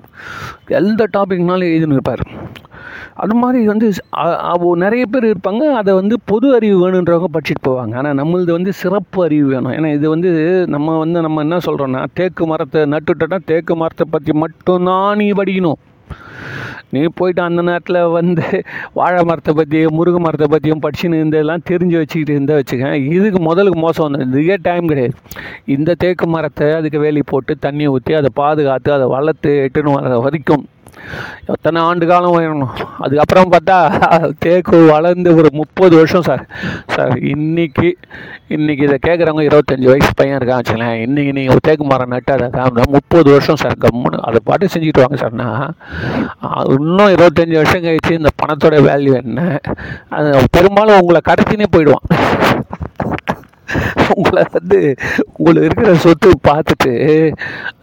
எந்த 0.68 1.08
டாபிக்னாலும் 1.18 1.72
எழுதின்னு 1.74 1.98
இருப்பார். 1.98 2.24
அது 3.22 3.34
மாதிரி 3.42 3.60
வந்து 3.72 3.88
நிறைய 4.84 5.04
பேர் 5.14 5.26
இருப்பாங்க. 5.32 5.64
அதை 5.80 5.92
வந்து 6.00 6.16
பொது 6.32 6.48
அறிவு 6.58 6.78
வேணுன்றவங்க 6.84 7.30
படிச்சுட்டு 7.36 7.64
போவாங்க. 7.68 7.94
ஆனால் 8.00 8.18
நம்மளது 8.20 8.52
வந்து 8.58 8.72
சிறப்பு 8.82 9.20
அறிவு 9.26 9.48
வேணும். 9.54 9.74
ஏன்னா 9.78 9.90
இது 9.98 10.06
வந்து 10.16 10.32
நம்ம 10.76 10.98
வந்து 11.04 11.26
நம்ம 11.26 11.44
என்ன 11.46 11.60
சொல்கிறோன்னா 11.68 12.04
தேக்கு 12.20 12.46
மரத்தை 12.52 12.82
நட்டுட்டோன்னா 12.94 13.40
தேக்கு 13.52 13.76
மரத்தை 13.84 14.08
பற்றி 14.16 14.34
மட்டும்தான் 14.44 15.18
நீ 15.22 15.28
படிக்கணும். 15.42 15.80
நீ 16.94 17.02
போயிட்டு 17.20 17.42
அந்த 17.48 17.62
நேரத்தில் 17.68 18.00
வந்து 18.18 18.44
வாழை 18.98 19.22
மரத்தை 19.30 19.54
பற்றியும் 19.60 19.96
முருங்கை 19.98 20.20
மரத்தை 20.26 20.48
பற்றியும் 20.54 20.82
படிச்சுன்னு 20.84 21.20
இருந்ததெல்லாம் 21.22 21.64
தெரிஞ்சு 21.70 21.96
வச்சுக்கிட்டு 22.02 22.36
இருந்தால் 22.36 22.60
வச்சுக்கேன் 22.60 22.98
இதுக்கு 23.18 23.40
முதலுக்கு 23.48 23.80
மோசம் 23.86 24.06
வந்து 24.08 24.28
இதுக்கே 24.28 24.58
டைம் 24.68 24.92
கிடையாது. 24.92 25.16
இந்த 25.76 25.96
தேக்கு 26.04 26.28
மரத்தை 26.36 26.68
அதுக்கு 26.80 27.00
வேலி 27.06 27.24
போட்டு 27.32 27.56
தண்ணி 27.66 27.88
ஊற்றி 27.96 28.16
அதை 28.20 28.32
பாதுகாத்து 28.42 28.92
அதை 28.98 29.08
வளர்த்து 29.16 29.54
எட்டுன்னு 29.66 29.96
வர 29.98 30.20
வரைக்கும் 30.26 30.66
எத்தனை 31.54 31.80
ஆண்டு 31.88 32.06
காலம் 32.12 32.36
வேணும்? 32.38 32.74
அதுக்கப்புறம் 33.04 33.52
பார்த்தா 33.54 33.78
தேக்கு 34.46 34.78
வளர்ந்து 34.92 35.30
ஒரு 35.40 35.50
முப்பது 35.60 35.94
வருஷம் 36.00 36.26
சார். 36.30 36.44
சார் 36.96 37.14
இன்னைக்கு 37.34 37.90
இன்னைக்கு 38.56 38.84
இதை 38.88 38.98
கேட்குறவங்க 39.08 39.44
இருபத்தஞ்சி 39.50 39.88
வயசு 39.92 40.12
பையன் 40.20 40.38
இருக்கான் 40.40 40.62
வச்சுங்களேன் 40.62 40.98
இன்னைக்கு 41.06 41.32
நீங்கள் 41.38 41.64
தேக்கு 41.68 41.86
மரம் 41.92 42.14
நட்டு 42.16 42.34
அதை 42.68 42.84
முப்பது 42.98 43.28
வருஷம் 43.36 43.62
சார். 43.64 43.78
கம்முன்னு 43.86 44.24
அதை 44.30 44.42
பாட்டு 44.50 44.72
செஞ்சுட்டு 44.74 45.04
வாங்க 45.04 45.20
சார்னா 45.24 45.50
இன்னும் 46.78 47.14
இருபத்தஞ்சி 47.16 47.58
வருஷம் 47.62 47.86
கழிச்சு 47.88 48.20
இந்த 48.20 48.32
பணத்தோட 48.42 48.78
வேல்யூ 48.90 49.14
என்ன? 49.24 49.60
அது 50.18 50.30
பெரும்பாலும் 50.58 51.00
உங்களை 51.02 51.22
கடத்தினே 51.30 51.68
போயிடுவான். 51.76 52.08
உங்களை 54.16 54.44
வந்து 54.52 54.96
உங்களுக்கு 55.38 55.68
இருக்கிற 55.68 55.96
சொத்து 55.96 56.30
பார்த்துட்டு 56.48 56.94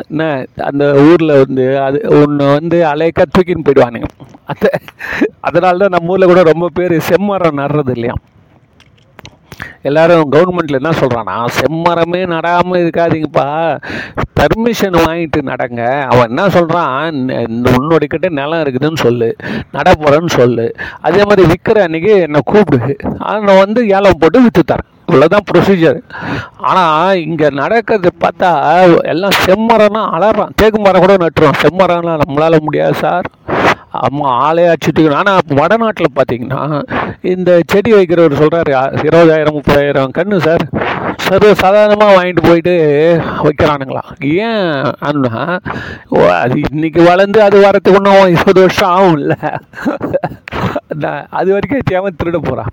என்ன 0.09 0.47
அந்த 0.57 0.85
ஊரில் 0.95 1.41
வந்து 1.45 1.81
அது 1.83 2.01
ஒன்று 2.23 2.47
வந்து 2.53 2.85
அலையக்கா 2.85 3.25
தூக்கின்னு 3.27 3.67
போயிடுவானுங்க. 3.69 4.09
அந்த 4.45 4.71
அதனால 5.41 5.79
தான் 5.79 5.97
நம்ம 5.97 6.09
ஊரில் 6.09 6.27
கூட 6.27 6.43
ரொம்ப 6.43 6.69
பேர் 6.69 6.97
செம்மரம் 7.09 7.61
நடுறது 7.63 7.91
இல்லையா? 7.91 8.17
எல்லாரும் 9.83 10.31
கவர்மெண்ட்டில் 10.33 10.79
என்ன 10.81 10.91
சொல்கிறான்னா 10.91 11.35
செம்மரமே 11.59 12.21
நடாமல் 12.33 12.83
இருக்காதீங்கப்பா. 12.83 13.49
பர்மிஷன் 14.39 14.97
வாங்கிட்டு 15.07 15.41
நடங்க. 15.51 15.83
அவன் 16.01 16.29
என்ன 16.29 16.49
சொல்கிறான் 16.49 17.19
இந்த 17.49 17.71
உன்னோட 17.79 18.05
கிட்ட 18.05 18.29
நிலம் 18.29 18.63
இருக்குதுன்னு 18.63 18.97
சொல்லு. 18.97 19.37
நட 19.73 19.93
போகிறேன்னு 19.93 20.27
சொல்லு. 20.27 20.67
அதே 21.01 21.25
மாதிரி 21.25 21.49
விற்கிற 21.53 21.85
அன்றைக்கி 21.89 22.21
என்னை 22.21 22.41
கூப்பிடு. 22.45 22.97
நான் 23.21 23.63
வந்து 23.65 23.89
ஏலம் 23.89 24.21
போட்டு 24.21 24.43
விற்று 24.43 24.65
தரேன். 24.73 24.91
இவ்வளோதான் 25.11 25.47
ப்ரொசீஜர் 25.51 26.01
ஆனால் 26.71 27.21
இங்கே 27.27 27.49
நடக்கிறது 27.61 28.11
பார்த்தா 28.25 28.51
எல்லாம் 29.13 29.37
செம்மரம்னா 29.47 30.03
அலறான். 30.17 30.53
தேக்கு 30.61 30.81
மரம் 30.81 31.05
கூட 31.05 31.15
நட்டுறோம் 31.25 31.61
செம்மரம்லாம் 31.63 32.23
நம்மளால் 32.25 32.65
முடியாது 32.67 32.97
சார். 33.05 33.29
அம்மா 34.07 34.27
ஆளே 34.47 34.65
அடிச்சுட்டு 34.73 35.03
ஆனால் 35.21 35.55
வடநாட்டில் 35.61 36.17
பார்த்தீங்கன்னா 36.19 36.61
இந்த 37.33 37.51
செடி 37.73 37.91
வைக்கிறவர் 37.97 38.41
சொல்கிறாரு 38.43 38.73
இருபதாயிரம் 39.07 39.57
முப்பதாயிரம் 39.59 40.15
கன்று 40.19 40.39
சார். 40.47 40.65
சர்வ 41.25 41.51
சாதாரணமாக 41.63 42.15
வாங்கிட்டு 42.17 42.43
போயிட்டு 42.47 42.75
வைக்கிறானுங்களாம் 43.47 44.11
ஏன் 44.47 44.71
அண்ணா 45.09 45.43
அது 46.43 46.57
இன்னைக்கு 46.71 47.01
வளர்ந்து 47.11 47.41
அது 47.47 47.57
வரத்துக்கு 47.67 48.01
இன்னும் 48.01 48.33
இருபது 48.35 48.61
வருஷம் 48.65 48.93
ஆகும்ல. 48.97 49.35
அது 51.39 51.49
வரைக்கும் 51.55 51.89
தேவை 51.91 52.09
திருட 52.13 52.39
போகிறான் 52.49 52.73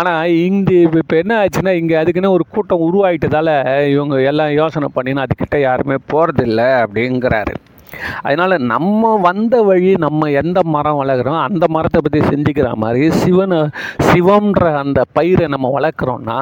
ஆனால் 0.00 0.34
இங்கே 0.46 0.76
இப்போ 0.86 0.98
இப்போ 1.02 1.16
என்ன 1.22 1.34
ஆச்சுன்னா 1.42 1.72
இங்கே 1.80 1.96
அதுக்குன்னு 2.00 2.34
ஒரு 2.36 2.44
கூட்டம் 2.54 2.84
உருவாயிட்டதால் 2.88 3.54
இவங்க 3.94 4.16
எல்லாம் 4.32 4.52
யோசனை 4.60 4.88
பண்ணினா 4.96 5.24
அதுக்கிட்ட 5.26 5.58
யாருமே 5.68 5.98
போகிறதில்ல 6.12 6.62
அப்படிங்கிறாரு. 6.84 7.54
அதனால் 8.22 8.54
நம்ம 8.72 9.10
வந்த 9.26 9.54
வழி 9.68 9.92
நம்ம 10.04 10.30
எந்த 10.40 10.58
மரம் 10.74 11.00
வளர்க்குறோம் 11.02 11.40
அந்த 11.46 11.64
மரத்தை 11.76 12.00
பற்றி 12.02 12.20
சிந்திக்கிற 12.32 12.70
மாதிரி 12.84 13.04
சிவனை 13.20 13.60
சிவம்ன்ற 14.08 14.64
அந்த 14.82 15.02
பயிரை 15.18 15.46
நம்ம 15.54 15.70
வளர்க்குறோன்னா 15.78 16.40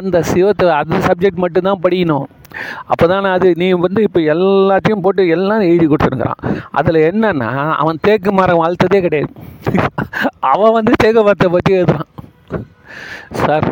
அந்த 0.00 0.22
சிவத்தை 0.32 0.68
அந்த 0.82 0.98
சப்ஜெக்ட் 1.08 1.42
மட்டும்தான் 1.44 1.82
படிக்கணும். 1.86 2.28
அப்போ 2.90 3.04
தானே 3.06 3.28
அது 3.36 3.48
நீ 3.62 3.66
வந்து 3.86 4.00
இப்போ 4.06 4.20
எல்லாத்தையும் 4.34 5.02
போட்டு 5.04 5.22
எல்லாம் 5.36 5.66
எழுதி 5.70 5.86
கொடுத்துருக்குறான். 5.86 6.42
அதில் 6.78 7.00
என்னென்னா 7.10 7.50
அவன் 7.82 8.02
தேக்கு 8.06 8.32
மரம் 8.32 8.62
வளர்த்ததே 8.64 9.00
கிடையாது. 9.06 9.32
அவன் 10.52 10.76
வந்து 10.78 10.92
தேக்கு 11.02 11.20
மரத்தை 11.22 11.50
பற்றி 11.56 11.72
எழுதுறான். 11.80 12.08
சார் 13.42 13.66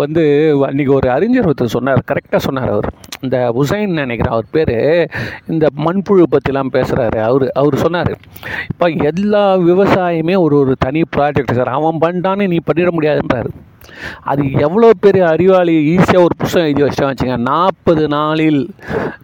வந்து 0.00 0.22
அன்றைக்கி 0.66 0.92
ஒரு 0.92 1.10
அறிஞர் 1.10 1.48
ஒருத்தர் 1.48 1.74
சொன்னார் 1.76 2.02
கரெக்டாக 2.12 2.36
சொன்னார் 2.36 2.70
அவர். 2.70 2.88
இந்த 3.20 3.38
உசைன் 3.60 3.98
நினைக்கிறேன் 4.00 4.34
அவர் 4.34 4.52
பேர் 4.52 4.76
இந்த 5.46 5.66
மண்புழு 5.86 6.24
பற்றிலாம் 6.34 6.72
பேசுகிறாரு 6.72 7.18
அவர் 7.20 7.46
அவர் 7.62 7.76
சொன்னார் 7.76 8.12
இப்போ 8.68 8.88
எல்லா 9.10 9.44
விவசாயமே 9.70 10.36
ஒரு 10.38 10.56
ஒரு 10.58 10.74
தனி 10.78 11.02
ப்ராஜெக்ட் 11.16 11.58
சார். 11.58 11.74
அவன் 11.78 12.00
பண்ணிட்டான்னு 12.00 12.48
நீ 12.48 12.58
பண்ணிட 12.70 12.90
முடியாதுன்றாரு. 12.98 13.52
அது 14.22 14.50
எவ்வளோ 14.52 14.90
பெரிய 15.00 15.28
அறிவாளி 15.28 15.96
ஈஸியாக 15.96 16.24
ஒரு 16.24 16.34
புஸ்தகம் 16.38 16.68
எழுதி 16.68 16.82
வச்சிட்டா 16.82 17.10
வச்சுங்க 17.10 17.36
நாற்பது 17.36 18.08
நாளில் 18.08 18.70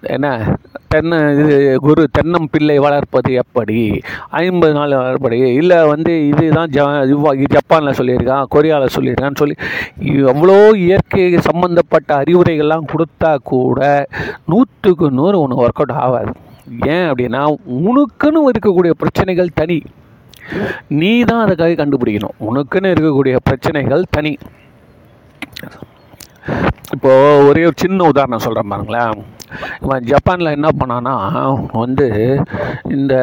என்ன 0.03 0.57
தென்னை 0.89 1.19
இது 1.39 1.57
குரு 1.81 2.03
தென்னம் 2.19 2.49
பிள்ளை 2.51 2.79
வளர்ப்பது 2.79 3.33
எப்படி? 3.33 4.01
ஐம்பது 4.31 4.73
நாள் 4.73 4.95
வளர்ப்படி 5.01 5.39
இல்லை 5.55 5.87
வந்து 5.87 6.13
இதுதான் 6.29 6.71
ஜ 6.71 6.79
ஜப்பானில் 7.55 7.97
சொல்லியிருக்கான் 7.99 8.49
கொரியாவில் 8.55 8.95
சொல்லியிருக்கான்னு 8.97 9.37
சொல்லி 9.37 9.57
எவ்வளோ 10.33 10.57
இயற்கை 10.77 11.27
சம்மந்தப்பட்ட 11.41 12.17
அறிவுரைகள்லாம் 12.23 12.91
கொடுத்தா 12.93 13.35
கூட 13.53 14.09
நூற்றுக்கு 14.45 15.11
நூறு 15.11 15.41
ஒன்று 15.41 15.61
ஒர்க் 15.67 15.83
அவுட் 15.83 15.97
ஆகாது. 16.05 16.33
ஏன் 16.87 17.07
அப்படின்னா 17.11 17.43
உனக்குன்னு 17.89 18.41
இருக்கக்கூடிய 18.51 18.91
பிரச்சனைகள் 18.91 19.55
தனி. 19.55 19.83
நீ 20.89 21.23
தான் 21.25 21.49
அதுக்காக 21.49 21.79
கண்டுபிடிக்கணும். 21.81 22.37
உனக்குன்னு 22.41 22.93
இருக்கக்கூடிய 22.95 23.37
பிரச்சனைகள் 23.43 24.05
தனி. 24.11 24.39
இப்போது 26.93 27.47
ஒரே 27.47 27.65
ஒரு 27.65 27.77
சின்ன 27.77 28.05
உதாரணம் 28.05 28.39
சொல்கிறேன் 28.39 28.71
பாருங்களேன். 28.71 29.25
இவன் 29.81 30.05
ஜப்பானில் 30.05 30.55
என்ன 30.55 30.69
பண்ணான்னா 30.79 31.15
வந்து 31.73 32.07
இந்த 32.91 33.15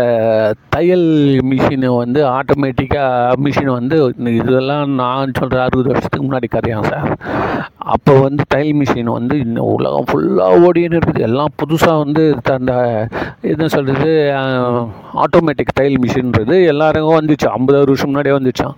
தையல் 0.70 1.08
மிஷினை 1.52 1.98
வந்து 1.98 2.22
ஆட்டோமேட்டிக்காக 2.28 3.36
மிஷின் 3.44 3.72
வந்து 3.78 4.14
இதெல்லாம் 4.36 4.90
நான் 4.90 5.36
சொல்கிற 5.40 5.64
அறுபது 5.64 5.88
வருஷத்துக்கு 5.88 6.28
முன்னாடி 6.28 6.48
கதையான் 6.56 6.90
சார் 6.90 7.18
அப்போ 7.78 8.14
வந்து 8.20 8.44
தையல் 8.48 8.78
மிஷின் 8.78 9.12
வந்து 9.18 9.40
இன்னும் 9.40 9.66
உலகம் 9.66 10.06
ஃபுல்லாக 10.12 10.62
ஓடின்னு 10.66 11.00
இருக்குது. 11.00 11.20
எல்லாம் 11.20 11.52
புதுசாக 11.64 11.98
வந்து 11.98 12.24
அந்த 12.54 12.74
என்ன 13.42 13.68
சொல்கிறது 13.68 14.14
ஆட்டோமேட்டிக் 15.24 15.76
தையல் 15.76 16.02
மிஷின்றது 16.02 16.66
எல்லாருக்கும் 16.66 17.20
வந்துச்சு. 17.20 17.48
ஐம்பது 17.58 17.78
வருஷம் 17.78 18.10
முன்னாடியே 18.10 18.36
வந்துச்சான் 18.38 18.76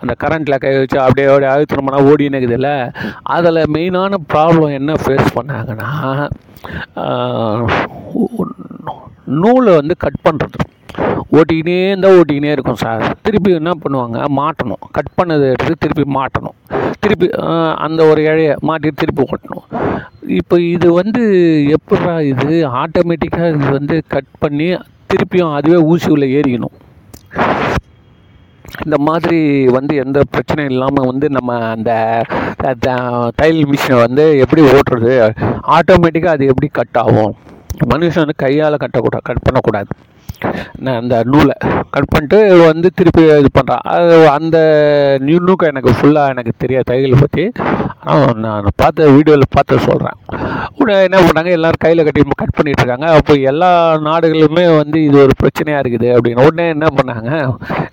அந்த 0.00 0.14
கரண்ட்டில் 0.22 0.62
கை 0.64 0.78
வச்சு 0.78 0.98
அப்படியே 1.00 1.28
அப்படியே 1.28 1.52
அழுத்தணும்னா 1.54 2.00
ஓடின்னு 2.10 2.82
அதில் 3.22 3.70
மெயினான 3.72 4.14
ப்ராப்ளம் 4.32 4.72
என்ன 4.72 4.92
ஃபேஸ் 5.04 5.34
பண்ணாங்கன்னா 5.34 5.90
நூலை 9.42 9.72
வந்து 9.80 9.94
கட் 10.04 10.22
பண்ணுறது 10.26 10.58
ஓட்டிக்கினே 11.36 11.76
இருந்தால் 11.90 12.16
ஓட்டிக்கினே 12.18 12.50
இருக்கும் 12.54 12.80
சார் 12.82 13.02
திருப்பி 13.26 13.50
என்ன 13.60 13.70
பண்ணுவாங்க? 13.84 14.18
மாட்டணும். 14.40 14.82
கட் 14.96 15.14
பண்ணதை 15.18 15.46
எடுத்து 15.52 15.74
திருப்பி 15.84 16.04
மாட்டணும். 16.18 16.56
திருப்பி 17.04 17.28
அந்த 17.86 18.00
ஒரு 18.10 18.20
இழைய 18.28 18.50
மாட்டி 18.68 18.90
திருப்பி 19.00 19.22
ஓட்டணும். 19.32 19.66
இப்போ 20.40 20.56
இது 20.74 20.88
வந்து 21.00 21.22
எப்படா 21.76 22.14
இது? 22.32 22.52
ஆட்டோமேட்டிக்காக 22.82 23.48
இது 23.56 23.70
வந்து 23.78 23.96
கட் 24.14 24.32
பண்ணி 24.44 24.68
திருப்பியும் 25.12 25.56
அதுவே 25.58 25.80
ஊசி 25.92 26.08
உள்ள 26.14 26.26
ஏறிக்கணும். 26.38 26.76
இந்த 28.84 28.96
மாதிரி 29.08 29.40
வந்து 29.78 29.94
எந்த 30.04 30.18
பிரச்சனையும் 30.32 30.72
இல்லாமல் 30.74 31.08
வந்து 31.10 31.26
நம்ம 31.36 31.58
அந்த 31.74 31.90
தையல் 33.34 33.68
மிஷினை 33.70 33.98
வந்து 33.98 34.38
எப்படி 34.38 34.62
ஓட்டுறது? 34.62 35.12
ஆட்டோமேட்டிக்காக 35.76 36.34
அது 36.36 36.46
எப்படி 36.46 36.68
கட் 36.72 36.98
ஆகும்? 37.02 37.34
மனுஷன் 37.86 38.24
வந்து 38.24 38.36
கையால் 38.36 38.80
கட்டக்கூடாது 38.80 39.24
கட் 39.28 39.42
பண்ணக்கூடாது. 39.42 39.86
அந்த 41.00 41.16
நூலை 41.32 41.56
கட் 41.94 42.10
பண்ணிட்டு 42.12 42.38
வந்து 42.70 42.88
திருப்பி 42.98 43.22
இது 43.40 43.50
பண்ணுறான் 43.58 43.84
அது 43.94 44.14
அந்த 44.36 44.56
நியூ 45.26 45.38
நூக்கம் 45.48 45.72
எனக்கு 45.72 45.92
ஃபுல்லாக 45.98 46.34
எனக்கு 46.34 46.52
தெரியாது 46.64 46.88
தையலை 46.90 47.18
பற்றி 47.24 47.44
ஆனால் 48.12 48.38
நான் 48.44 48.66
பார்த்த 48.80 49.10
வீடியோவில் 49.16 49.54
பார்த்து 49.56 49.84
சொல்கிறேன் 49.88 50.18
உடனே 50.80 50.96
என்ன 51.08 51.18
பண்ணாங்க 51.26 51.50
எல்லோரும் 51.56 51.82
கையில் 51.84 52.04
கட்டி 52.06 52.22
கட் 52.42 52.56
பண்ணிகிட்ருக்காங்க 52.56 53.06
அப்போ 53.18 53.32
எல்லா 53.50 53.70
நாடுகளுமே 54.08 54.64
வந்து 54.80 54.98
இது 55.06 55.16
ஒரு 55.24 55.34
பிரச்சனையாக 55.42 55.82
இருக்குது 55.82 56.08
அப்படின்னு. 56.16 56.44
உடனே 56.48 56.66
என்ன 56.74 56.86
பண்ணாங்க 56.96 57.30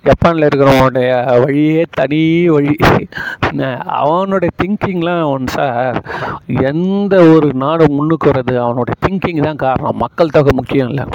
ஜப்பானில் 0.08 0.46
இருக்கிறவனுடைய 0.48 1.10
வழியே 1.44 1.82
தனி 1.98 2.22
வழி. 2.54 2.74
அவனுடைய 4.02 4.50
திங்கிங்லாம் 4.62 5.24
அவன் 5.26 5.52
சார் 5.56 5.98
எந்த 6.70 7.14
ஒரு 7.34 7.50
நாடு 7.64 7.86
முன்னுக்கு 7.98 8.30
வர்றது 8.30 8.56
அவனுடைய 8.66 8.96
திங்கிங் 9.06 9.46
தான் 9.48 9.62
காரணம். 9.66 10.00
மக்கள் 10.04 10.34
தொகை 10.36 10.54
முக்கியம் 10.60 10.90
இல்லை. 10.92 11.06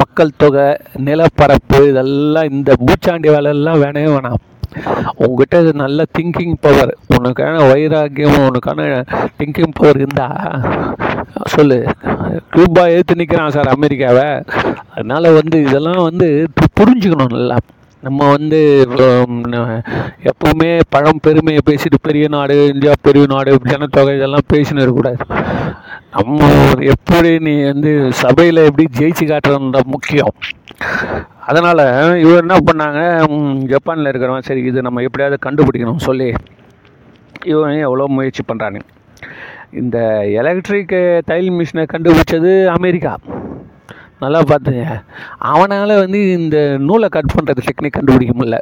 மக்கள் 0.00 0.36
தொகை 0.42 0.66
நிலப்பரப்பு 1.06 1.78
இதெல்லாம் 1.88 2.50
இந்த 2.56 2.70
பூச்சாண்டி 2.86 3.28
வேலையெல்லாம் 3.34 3.80
வேணவே 3.82 4.10
வேணாம். 4.16 4.42
உங்ககிட்ட 5.22 5.58
நல்ல 5.82 6.04
திங்கிங் 6.18 6.56
பவர் 6.60 6.92
உனக்கான 7.16 7.54
வைராக்கியம் 7.70 8.38
உனக்கான 8.48 8.80
திங்கிங் 9.38 9.76
பவர் 9.78 10.00
இருந்தா 10.02 10.26
சொல்லு. 11.54 11.78
கியூபா 12.50 12.84
எடுத்து 12.94 13.14
நிற்கிறான் 13.20 13.56
சார் 13.56 13.74
அமெரிக்காவை. 13.76 14.28
அதனால் 14.94 15.36
வந்து 15.40 15.58
இதெல்லாம் 15.68 16.02
வந்து 16.08 16.28
புரிஞ்சுக்கணும் 16.80 17.34
நல்லா. 17.36 17.58
நம்ம 18.06 18.26
வந்து 18.34 18.58
எப்பவுமே 20.30 20.68
பழம் 20.94 21.22
பெருமையை 21.24 21.62
பேசிட்டு 21.68 21.98
பெரிய 22.06 22.24
நாடு 22.34 22.56
இந்தியா 22.72 22.92
பெரிய 23.06 23.24
நாடு 23.32 23.52
ஜனத்தொகை 23.72 24.12
இதெல்லாம் 24.18 24.46
பேசின்னு 24.52 24.82
இருக்கக்கூடாது. 24.84 25.18
நம்ம 26.16 26.48
எப்படி 26.94 27.30
நீ 27.46 27.54
வந்து 27.70 27.92
சபையில் 28.22 28.66
எப்படி 28.68 28.86
ஜெயிச்சு 28.98 29.24
காட்டுறதுன்ற 29.30 29.80
முக்கியம். 29.94 30.32
அதனால் 31.50 31.84
இவர் 32.24 32.42
என்ன 32.44 32.56
பண்ணாங்க 32.68 33.00
ஜப்பானில் 33.72 34.10
இருக்கிறவன் 34.10 34.46
சரி 34.48 34.62
இது 34.70 34.86
நம்ம 34.88 35.02
எப்படியாவது 35.08 35.38
கண்டுபிடிக்கணும் 35.46 36.06
சொல்லி 36.08 36.30
இவன் 37.52 37.76
எவ்வளோ 37.88 38.08
முயற்சி 38.18 38.44
பண்ணுறானு 38.50 38.80
இந்த 39.80 39.98
எலக்ட்ரிக் 40.40 40.96
தையல் 41.30 41.56
மிஷினை 41.58 41.84
கண்டுபிடிச்சது 41.94 42.52
அமெரிக்கா. 42.76 43.12
நல்லா 44.22 44.40
பார்த்துங்க. 44.50 44.84
அவனால் 45.52 46.00
வந்து 46.02 46.20
இந்த 46.38 46.58
நூலை 46.88 47.08
கட் 47.16 47.34
பண்ணுறது 47.36 47.64
டெக்னிக் 47.68 47.96
கண்டுபிடிக்க 47.96 48.34
முடியல. 48.38 48.58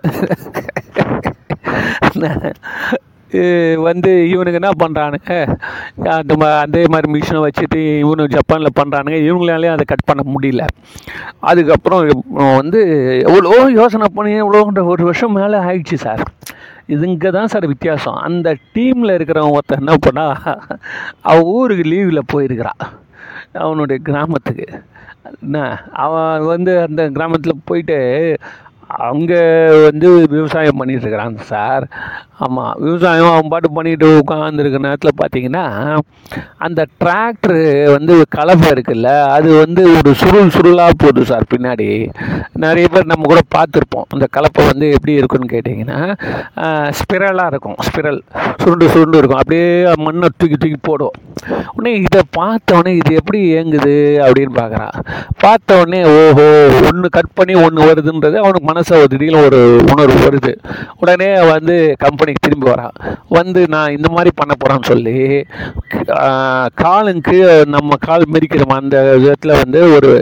வந்து 3.86 4.10
இவனுக்கு 4.32 4.58
என்ன 4.60 4.70
பண்ணுறானுங்க 4.82 5.32
அந்த 6.16 6.32
மா 6.40 6.48
அதே 6.64 6.82
மாதிரி 6.92 7.08
மிஷினை 7.14 7.40
வச்சுட்டு 7.44 7.80
இவனு 8.02 8.26
ஜப்பானில் 8.34 8.76
பண்ணுறானுங்க 8.78 9.18
இவங்களாலையும் 9.28 9.74
அதை 9.76 9.84
கட் 9.92 10.06
பண்ண 10.10 10.22
முடியல. 10.34 10.64
அதுக்கப்புறம் 11.50 12.04
வந்து 12.60 12.82
எவ்வளோ 13.28 13.56
யோசனை 13.80 14.08
பண்ணி 14.18 14.32
எவ்வளோன்ற 14.42 14.84
ஒரு 14.92 15.04
வருஷம் 15.08 15.36
மேலே 15.38 15.58
ஆயிடுச்சு 15.68 15.98
சார் 16.06 16.22
இது 16.94 17.02
இங்கே 17.12 17.30
தான் 17.38 17.52
சார் 17.54 17.70
வித்தியாசம். 17.72 18.20
அந்த 18.28 18.48
டீமில் 18.76 19.16
இருக்கிறவன் 19.16 19.56
ஒருத்தன் 19.56 19.82
என்ன 19.84 19.96
பண்ணா 20.06 20.26
அவள் 21.30 21.50
ஊருக்கு 21.56 21.86
லீவில் 21.92 22.30
போயிருக்கிறான். 22.34 22.84
அவனுடைய 23.52 24.02
கிராமத்துக்கு. 24.02 24.68
என்ன 25.42 25.84
அவன் 25.92 26.46
வந்து 26.46 26.80
அந்த 26.80 27.08
கிராமத்தில் 27.08 27.62
போயிட்டு 27.64 27.98
அங்கே 29.08 29.40
வந்து 29.86 30.08
விவசாயம் 30.34 30.78
பண்ணிகிட்ருக்கிறான் 30.80 31.36
சார். 31.50 31.84
ஆமாம் 32.44 32.72
விவசாயம் 32.84 33.30
அவன் 33.32 33.50
பாட்டு 33.52 33.68
பண்ணிட்டு 33.76 34.06
உட்காந்துருக்க 34.20 34.78
நேரத்தில் 34.86 35.18
பார்த்தீங்கன்னா 35.20 35.64
அந்த 36.66 36.80
டிராக்டரு 37.02 37.60
வந்து 37.94 38.14
கலப்பை 38.36 38.68
இருக்குல்ல 38.74 39.10
அது 39.36 39.48
வந்து 39.62 39.82
ஒரு 39.98 40.10
சுருள் 40.22 40.52
சுருளாக 40.56 40.94
போகுது 41.02 41.24
சார் 41.30 41.50
பின்னாடி. 41.54 41.88
நிறைய 42.64 42.86
பேர் 42.94 43.10
நம்ம 43.12 43.28
கூட 43.32 43.42
பார்த்துருப்போம் 43.56 44.08
அந்த 44.14 44.26
கலப்பை 44.36 44.64
வந்து 44.70 44.88
எப்படி 44.96 45.14
இருக்குன்னு 45.20 45.52
கேட்டிங்கன்னா 45.54 46.00
ஸ்பிரலாக 47.00 47.52
இருக்கும் 47.52 47.78
ஸ்பிரல் 47.88 48.20
சுருண்டு 48.62 48.88
சுருண்டு 48.94 49.20
இருக்கும் 49.20 49.40
அப்படியே 49.42 49.68
மண்ணை 50.06 50.28
தூக்கி 50.36 50.56
தூக்கி 50.56 50.80
போடும். 50.90 51.16
உடனே 51.74 51.92
இதை 52.06 52.22
பார்த்தவொடனே 52.38 52.92
இது 53.00 53.12
எப்படி 53.20 53.40
இயங்குது 53.52 53.96
அப்படின்னு 54.26 54.54
பார்க்குறான் 54.60 54.94
பார்த்த 55.44 55.80
உடனே 55.80 56.02
ஓஹோ 56.16 56.46
ஒன்று 56.88 57.08
கட் 57.16 57.34
பண்ணி 57.34 57.54
ஒன்று 57.66 57.88
வருதுன்றது 57.90 58.36
அவனுக்கு 58.42 58.68
மனசு 58.72 58.85
திடீர்னு 59.10 59.44
ஒரு 59.48 59.60
உணர்வு 59.92 60.18
வருது. 60.26 60.52
உடனே 61.02 61.30
வந்து 61.52 61.74
கம்பெனிக்கு 62.04 62.44
திரும்பி 62.46 62.68
வரான் 62.72 62.96
வந்து 63.38 63.60
நான் 63.74 63.94
இந்த 63.96 64.08
மாதிரி 64.16 64.30
பண்ண 64.40 64.52
போகிறான்னு 64.60 64.90
சொல்லி 64.92 65.16
காலுக்கு 66.82 67.38
நம்ம 67.74 67.96
கால் 68.08 68.30
மெரிக்கிறோம் 68.34 68.76
அந்த 68.80 68.96
விதத்தில் 69.22 69.60
வந்து 69.62 69.80
ஒரு 69.96 70.12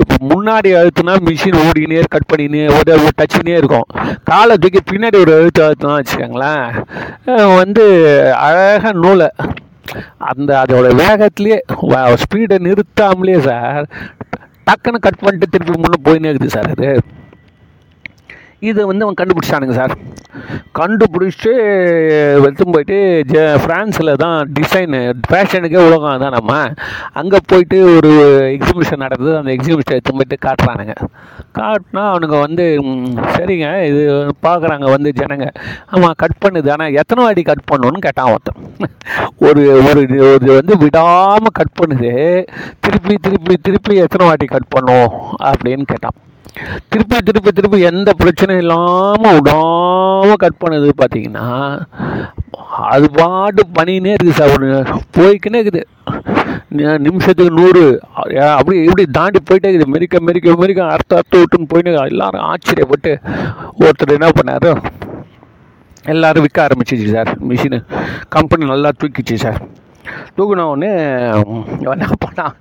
இப்போ 0.00 0.16
முன்னாடி 0.32 0.70
அழுத்துனா 0.78 1.14
மிஷின் 1.28 1.60
ஓடினே 1.66 2.02
கட் 2.14 2.30
பண்ணினே 2.32 2.64
ஒரு 2.78 2.94
டச்சுனே 3.20 3.54
இருக்கும். 3.60 3.88
காலை 4.30 4.54
தூக்கி 4.62 4.80
பின்னாடி 4.90 5.18
ஒரு 5.24 5.32
அழுத்து 5.38 5.62
அழுத்துனா 5.66 5.98
வச்சுக்கோங்களேன். 5.98 6.66
வந்து 7.60 7.84
அழகாக 8.46 8.92
நூலை. 9.04 9.28
அந்த 10.30 10.50
அதோட 10.62 10.86
வேகத்துலேயே 11.02 11.58
ஸ்பீடை 12.22 12.56
நிறுத்தாமலே 12.66 13.36
சார் 13.48 13.84
டக்குன்னு 14.68 15.04
கட் 15.06 15.22
பண்ணிட்டு 15.24 15.52
திருப்பி 15.54 15.74
முன்னே 15.82 15.98
போயினே 16.08 16.30
இருக்குது 16.32 16.54
சார் 16.56 16.70
அது. 16.74 16.90
இதை 18.60 18.84
வந்து 18.84 19.04
அவன் 19.04 19.26
கண்டுபிடிச்சானுங்க 19.26 19.72
சார். 19.72 19.98
கண்டுபிடிச்சிட்டு 20.78 21.52
எடுத்துன்னு 22.36 22.72
போயிட்டு 22.72 23.24
ஜ 23.28 23.36
ஃப்ரான்ஸில் 23.36 24.14
தான் 24.14 24.52
டிசைனு 24.60 25.12
ஃபேஷனுக்கே 25.30 25.86
உலகம் 25.86 26.18
தான் 26.18 26.32
நம்ம. 26.32 26.72
அங்கே 27.12 27.38
போயிட்டு 27.46 27.96
ஒரு 27.96 28.10
எக்ஸிபிஷன் 28.52 28.96
நடந்தது 28.96 29.36
அந்த 29.36 29.52
எக்ஸிபிஷன் 29.52 29.98
எடுத்து 29.98 30.12
போயிட்டு 30.12 30.38
காட்டுறானுங்க. 30.40 30.94
காட்டினா 31.54 31.96
அவனுங்க 31.96 32.40
வந்து 32.40 32.80
சரிங்க 33.18 33.82
இது 33.82 34.34
பார்க்குறாங்க 34.42 34.90
வந்து 34.90 35.12
ஜனங்க. 35.16 35.48
ஆமாம் 35.86 36.14
கட் 36.16 36.44
பண்ணுது. 36.44 36.70
ஆனால் 36.70 36.94
எத்தனை 36.94 37.24
வாட்டி 37.24 37.42
கட் 37.42 37.62
பண்ணணும்னு 37.72 37.98
கேட்டான் 37.98 38.30
ஒருத்தன். 38.30 38.90
ஒரு 39.36 39.60
ஒரு 39.88 40.00
இது- 40.00 40.34
ஒரு 40.34 40.54
வந்து 40.54 40.78
விடாமல் 40.78 41.52
கட் 41.52 41.78
பண்ணுது. 41.80 42.46
திருப்பி 42.80 43.14
திருப்பி 43.14 43.56
திருப்பி 43.62 43.96
எத்தனை 43.96 44.26
வாட்டி 44.26 44.46
கட் 44.46 44.68
பண்ணும் 44.68 45.10
அப்படின்னு 45.42 45.82
கேட்டான். 45.82 46.25
திருப்பி 46.92 47.16
திருப்பி 47.28 47.50
திருப்பி 47.56 47.78
எந்த 47.90 48.10
பிரச்சனையும் 48.20 48.62
இல்லாமல் 48.64 49.36
விடாமல் 49.36 50.42
கட் 50.44 50.60
பண்ணது 50.62 50.88
பார்த்தீங்கன்னா 51.00 51.46
அது 52.94 53.06
பாட்டு 53.18 53.62
பண்ணினே 53.76 54.14
இருக்குது 54.14 54.38
சார். 54.38 54.52
ஒன்று 54.54 54.68
போய்க்கினே 55.16 55.60
இருக்குது. 55.62 55.82
நிமிஷத்துக்கு 57.06 57.52
நூறு. 57.58 57.84
அப்படி 58.58 58.76
இப்படி 58.86 59.04
தாண்டி 59.18 59.38
போயிட்டே 59.48 59.68
இருக்குது. 59.70 59.92
மெரிக்க 59.94 60.20
மெரிக்க 60.28 60.54
மெரிக்க 60.62 60.80
அர்த்த 60.94 61.20
அர்த்த 61.20 61.40
விட்டுன்னு 61.42 61.70
போயின்னு 61.72 61.92
எல்லாரும் 62.12 62.46
ஆச்சரியப்பட்டு 62.50 63.12
ஒருத்தர் 63.84 64.16
என்ன 64.18 64.30
பண்ணார்? 64.38 64.70
எல்லாரும் 66.14 66.44
விற்க 66.46 66.60
ஆரம்பிச்சிச்சு 66.66 67.08
சார். 67.16 67.30
மிஷினு. 67.50 67.80
கம்பெனி 68.36 68.70
நல்லா 68.72 68.92
தூக்கிச்சு 69.02 69.36
சார். 69.44 69.60
தூக்குன 70.36 70.64
என்ன 71.94 72.08
பண்ணால் 72.24 72.54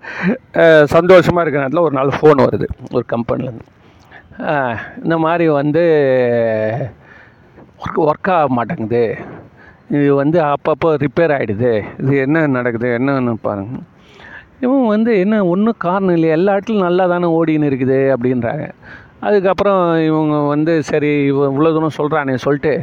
சந்தோஷமாக 0.95 1.43
இருக்கிற 1.43 1.63
நேரத்தில் 1.63 1.85
ஒரு 1.87 1.95
நாள் 1.99 2.17
ஃபோன் 2.19 2.45
வருது. 2.45 2.67
ஒரு 2.95 3.05
கம்பெனிலேருந்து 3.15 3.65
இந்த 5.03 5.15
மாதிரி 5.25 5.45
வந்து 5.61 5.83
ஒர்க் 7.83 7.99
ஒர்க் 8.09 8.29
ஆக 8.37 8.47
மாட்டேங்குது. 8.57 9.03
இது 9.95 10.07
வந்து 10.21 10.37
அப்பப்போ 10.53 10.89
ரிப்பேர் 11.03 11.33
ஆகிடுது 11.35 11.71
இது 12.01 12.13
என்ன 12.25 12.45
நடக்குது 12.57 12.87
என்னன்னு 12.97 13.33
பாருங்க. 13.47 13.75
இவன் 14.65 14.85
வந்து 14.93 15.11
என்ன 15.23 15.35
ஒன்றும் 15.53 15.83
காரணம் 15.87 16.15
இல்லை 16.17 16.29
எல்லா 16.37 16.53
இடத்துலையும் 16.55 16.87
நல்லா 16.87 17.05
தானே 17.13 17.27
ஓடின்னு 17.39 17.69
இருக்குது 17.71 17.99
அப்படின்றாங்க. 18.15 18.65
அதுக்கப்புறம் 19.27 19.81
இவங்க 20.09 20.35
வந்து 20.53 20.73
சரி 20.89 21.11
இவன் 21.31 21.51
இவ்வளோ 21.51 21.71
தூரம் 21.75 21.97
சொல்கிறானே 21.99 22.35
சொல்லிட்டு 22.45 22.73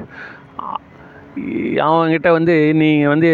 அவங்ககிட்ட 1.85 2.31
வந்து 2.37 2.55
நீங்கள் 2.81 3.11
வந்து 3.13 3.29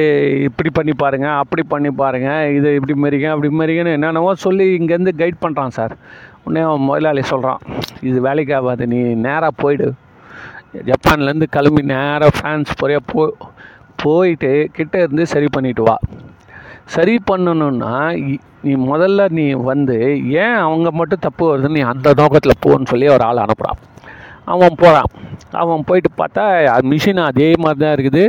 இப்படி 0.48 0.70
பண்ணி 0.76 0.92
பாருங்கள் 1.02 1.38
அப்படி 1.42 1.62
பண்ணி 1.72 1.90
பாருங்கள் 2.00 2.52
இது 2.58 2.68
இப்படி 2.78 2.94
மாரிங்க 3.04 3.28
அப்படி 3.34 3.48
மாரிங்கன்னு 3.60 3.94
என்னென்னவோ 3.96 4.32
சொல்லி 4.46 4.66
இங்கேருந்து 4.78 5.14
கைட் 5.20 5.42
பண்ணுறான் 5.44 5.74
சார். 5.78 5.94
உடனே 6.48 6.62
அவன் 6.68 6.86
முதலாளி 6.90 7.22
சொல்கிறான் 7.32 7.62
இது 8.08 8.18
வேலைக்கு 8.26 8.54
ஆகாது 8.58 8.84
நீ 8.92 9.00
நேராக 9.26 9.52
போயிடு. 9.62 9.88
ஜப்பான்லேருந்து 10.88 11.46
கிளம்பி 11.56 11.82
நேராக 11.94 12.30
ஃப்ரான்ஸ் 12.36 12.78
போறியா? 12.80 13.00
போ 13.12 13.22
போயிட்டு 14.02 14.50
கிட்டே 14.76 14.98
இருந்து 15.04 15.24
சரி 15.32 15.48
பண்ணிட்டு 15.54 15.84
வா. 15.88 15.96
சரி 16.94 17.14
பண்ணணுன்னா 17.30 17.94
நீ 18.66 18.72
முதல்ல 18.90 19.22
நீ 19.38 19.46
வந்து 19.70 19.96
ஏன் 20.44 20.58
அவங்க 20.66 20.88
மட்டும் 21.00 21.24
தப்பு 21.26 21.44
வருதுன்னு 21.50 21.78
நீ 21.78 21.82
அந்த 21.92 22.12
நோக்கத்தில் 22.20 22.62
போன்னு 22.64 22.90
சொல்லி 22.92 23.08
ஒரு 23.16 23.24
ஆள் 23.28 23.42
அனுப்புகிறான் 23.44 23.80
அவன் 24.52 24.78
போகிறான் 24.82 25.10
அவன் 25.62 25.84
போயிட்டு 25.88 26.10
பார்த்தா 26.20 26.44
மிஷின் 26.92 27.20
அதே 27.30 27.48
மாதிரி 27.64 27.80
தான் 27.82 27.94
இருக்குது. 27.96 28.22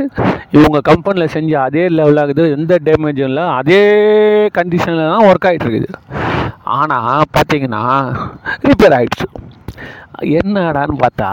இவங்க 0.56 0.78
கம்பெனியில் 0.90 1.32
செஞ்ச 1.36 1.52
அதே 1.68 1.84
லெவலாகுது 1.98 2.44
எந்த 2.56 2.78
டேமேஜும் 2.88 3.30
இல்லை. 3.30 3.44
அதே 3.60 3.82
கண்டிஷனில் 4.58 5.10
தான் 5.12 5.26
ஒர்க் 5.30 5.48
ஆகிட்டு 5.50 5.66
இருக்குது. 5.68 5.90
ஆனால் 6.70 7.28
பார்த்தீங்கன்னா 7.34 7.84
ரிப்பேர் 8.68 8.96
ஆகிடுச்சு 8.98 9.28
என்னடான்னு 10.38 10.96
பார்த்தா 11.02 11.28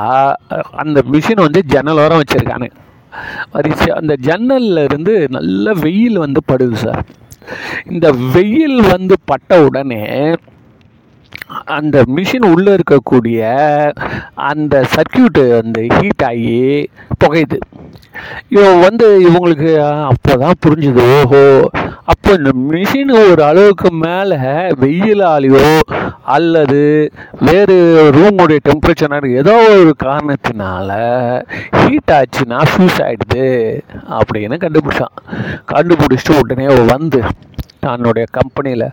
அந்த 0.81 0.99
மிஷின் 1.13 1.45
வந்து 1.45 1.61
ஜன்னல் 1.73 2.01
ஓரம் 2.03 2.21
வச்சுருக்கானு. 2.21 2.67
வரிசை 3.53 3.87
அந்த 3.99 4.13
ஜன்னல்ல 4.27 4.83
இருந்து 4.87 5.13
நல்ல 5.37 5.73
வெயில் 5.83 6.17
வந்து 6.25 6.41
படுது 6.51 6.77
சார் 6.83 7.01
இந்த 7.93 8.07
வெயில் 8.35 8.79
வந்து 8.93 9.15
பட்ட 9.31 9.59
உடனே 9.67 10.03
அந்த 11.77 11.97
மிஷின் 12.15 12.47
உள்ளே 12.53 12.71
இருக்கக்கூடிய 12.77 13.39
அந்த 14.49 14.75
சர்க்கியூட்டு 14.95 15.43
வந்து 15.59 15.81
ஹீட் 15.95 16.25
ஆகி 16.29 16.55
புகையுது. 17.21 17.57
இவன் 18.55 18.79
வந்து 18.87 19.07
இவங்களுக்கு 19.27 19.71
அப்போ 20.11 20.33
தான் 20.43 20.61
புரிஞ்சுது 20.65 21.03
ஓஹோ 21.17 21.43
அப்போ 22.11 22.29
இந்த 22.37 22.51
மிஷின் 22.71 23.11
ஒரு 23.21 23.41
அளவுக்கு 23.43 23.89
மேலே 24.03 24.35
வெயிலாலேயோ 24.81 25.63
அல்லது 26.35 26.81
வேறு 27.47 27.75
ரூமுடைய 28.17 28.59
டெம்பரேச்சர்னால 28.67 29.31
ஏதோ 29.41 29.55
ஒரு 29.79 29.91
காரணத்தினால 30.05 30.89
ஹீட் 31.79 32.13
ஆச்சுன்னா 32.17 32.59
ஃபியூஸ் 32.69 33.01
ஆகிடுது 33.07 33.45
அப்படின்னு 34.19 34.61
கண்டுபிடிச்சான். 34.63 35.15
கண்டுபிடிச்சிட்டு 35.73 36.39
உடனே 36.41 36.67
வந்து 36.93 37.21
தன்னுடைய 37.85 38.25
கம்பெனியில் 38.37 38.87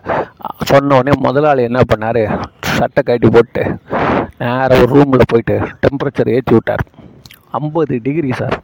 சொன்ன 0.71 0.95
உடனே 0.99 1.15
முதலாளி 1.27 1.63
என்ன 1.69 1.81
பண்ணார்? 1.91 2.23
சட்டை 2.75 3.01
கட்டி 3.03 3.29
போட்டு 3.29 3.63
நேராக 4.41 4.79
ஒரு 4.81 4.91
ரூமில் 4.95 5.29
போயிட்டு 5.31 5.55
டெம்பரேச்சர் 5.83 6.33
ஏற்றி 6.35 6.53
விட்டார். 6.55 6.85
ஐம்பது 7.55 7.99
டிகிரி 8.03 8.31
சார் 8.31 8.55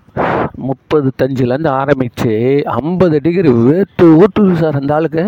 முப்பது 0.62 1.10
தஞ்சிலேருந்து 1.22 1.72
ஆரம்பித்து 1.74 2.32
ஐம்பது 2.78 3.18
டிகிரி 3.22 3.50
வேட்டு 3.62 4.06
ஊற்றுது 4.18 4.54
சார் 4.54 4.76
அந்த 4.76 4.94
ஆளுக்கு. 4.94 5.24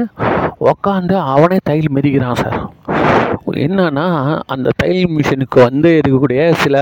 உக்காந்து 0.64 1.16
அவனே 1.34 1.58
தையல் 1.64 1.94
மிதிக்கிறான் 1.96 2.42
சார் 2.42 2.58
என்னன்னா 3.66 4.06
அந்த 4.48 4.72
தையல் 4.78 5.14
மிஷினுக்கு 5.16 5.60
வந்து 5.64 5.90
இருக்கக்கூடிய 6.00 6.44
சில 6.64 6.78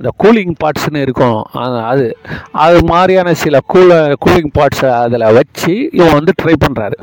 இந்த 0.00 0.10
கூலிங் 0.22 0.52
பார்ட்ஸ்னு 0.62 1.00
இருக்கும். 1.04 1.38
அது 1.92 2.04
அது 2.64 2.76
மாதிரியான 2.84 3.32
சில 3.34 3.58
கூல 3.72 3.92
கூலிங் 4.24 4.52
பார்ட்ஸை 4.58 4.90
அதில் 4.98 5.32
வச்சு 5.32 5.72
இவன் 5.92 6.16
வந்து 6.18 6.32
ட்ரை 6.42 6.54
பண்ணுறாரு 6.64 6.96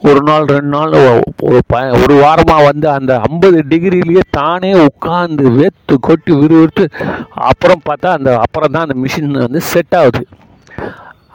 ஒரு 0.00 0.20
நாள் 0.22 0.48
ரெண்டு 0.54 0.70
நாள் 0.76 0.96
ஒரு 1.48 1.60
ப 1.66 1.82
ஒரு 2.02 2.14
வாரமாக 2.24 2.64
வந்து 2.64 2.88
அந்த 2.90 3.12
ஐம்பது 3.28 3.58
டிகிரிலேயே 3.68 4.24
தானே 4.30 4.72
உட்காந்து 4.86 5.46
வேத்து 5.58 5.96
கொட்டி 6.00 6.32
விறுவிறுத்து 6.32 6.86
அப்புறம் 7.50 7.82
பார்த்தா 7.88 8.12
அந்த 8.18 8.32
அப்புறம் 8.38 8.70
தான் 8.70 8.86
அந்த 8.88 8.98
மிஷின் 9.04 9.44
வந்து 9.46 9.62
செட் 9.72 9.96
ஆகுது. 10.00 10.22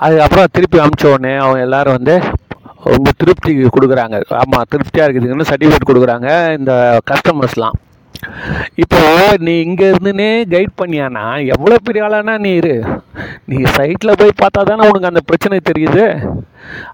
அதுக்கப்புறம் 0.05 0.51
திருப்பி 0.51 0.77
அமுச்ச 0.79 1.03
உடனே 1.11 1.33
அவங்க 1.35 1.59
எல்லோரும் 1.59 1.97
வந்து 1.97 2.15
ரொம்ப 2.83 3.09
திருப்தி 3.21 3.53
கொடுக்குறாங்க. 3.75 4.15
ஆமாம் 4.41 4.67
திருப்தியாக 4.69 5.11
இருக்குதுன்னு 5.11 5.49
சர்டிஃபிகேட் 5.51 5.89
கொடுக்குறாங்க. 5.91 6.29
இந்த 6.57 6.73
கஸ்டமர்ஸ்லாம் 7.11 7.77
இப்போ 8.75 9.01
நீ 9.45 9.53
இங்கே 9.61 9.91
இருந்துனே 9.91 10.31
கைட் 10.53 10.79
பண்ணியானா? 10.81 11.25
எவ்வளோ 11.55 11.77
பெரிய 11.87 12.05
ஆளானா 12.05 12.37
நீ 12.37 12.53
இரு. 12.61 12.75
நீ 13.45 13.57
சைட்டில் 13.77 14.19
போய் 14.21 14.39
பார்த்தா 14.41 14.63
தானே 14.71 14.87
உனக்கு 14.89 15.11
அந்த 15.11 15.23
பிரச்சனை 15.29 15.59
தெரியுது. 15.71 16.05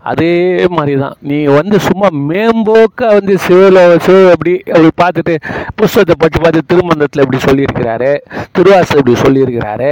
அதே 0.01 0.33
மாதிரி 0.75 0.93
தான் 1.01 1.15
நீ 1.21 1.37
வந்து 1.57 1.77
சும்மா 1.79 2.07
மேம்போக்காக 2.29 3.17
வந்து 3.17 3.33
சிவல 3.45 3.79
சிவ 4.05 4.31
அப்படி 4.35 4.53
அப்படி 4.73 4.89
பார்த்துட்டு 5.01 5.33
புஸ்தகத்தை 5.75 6.15
படித்து 6.21 6.39
பார்த்து 6.43 6.61
திருமந்தத்தில் 6.71 7.23
இப்படி 7.23 7.41
சொல்லியிருக்கிறாரு. 7.47 8.11
திருவாசல் 8.51 9.01
இப்படி 9.01 9.17
சொல்லியிருக்கிறாரு. 9.25 9.91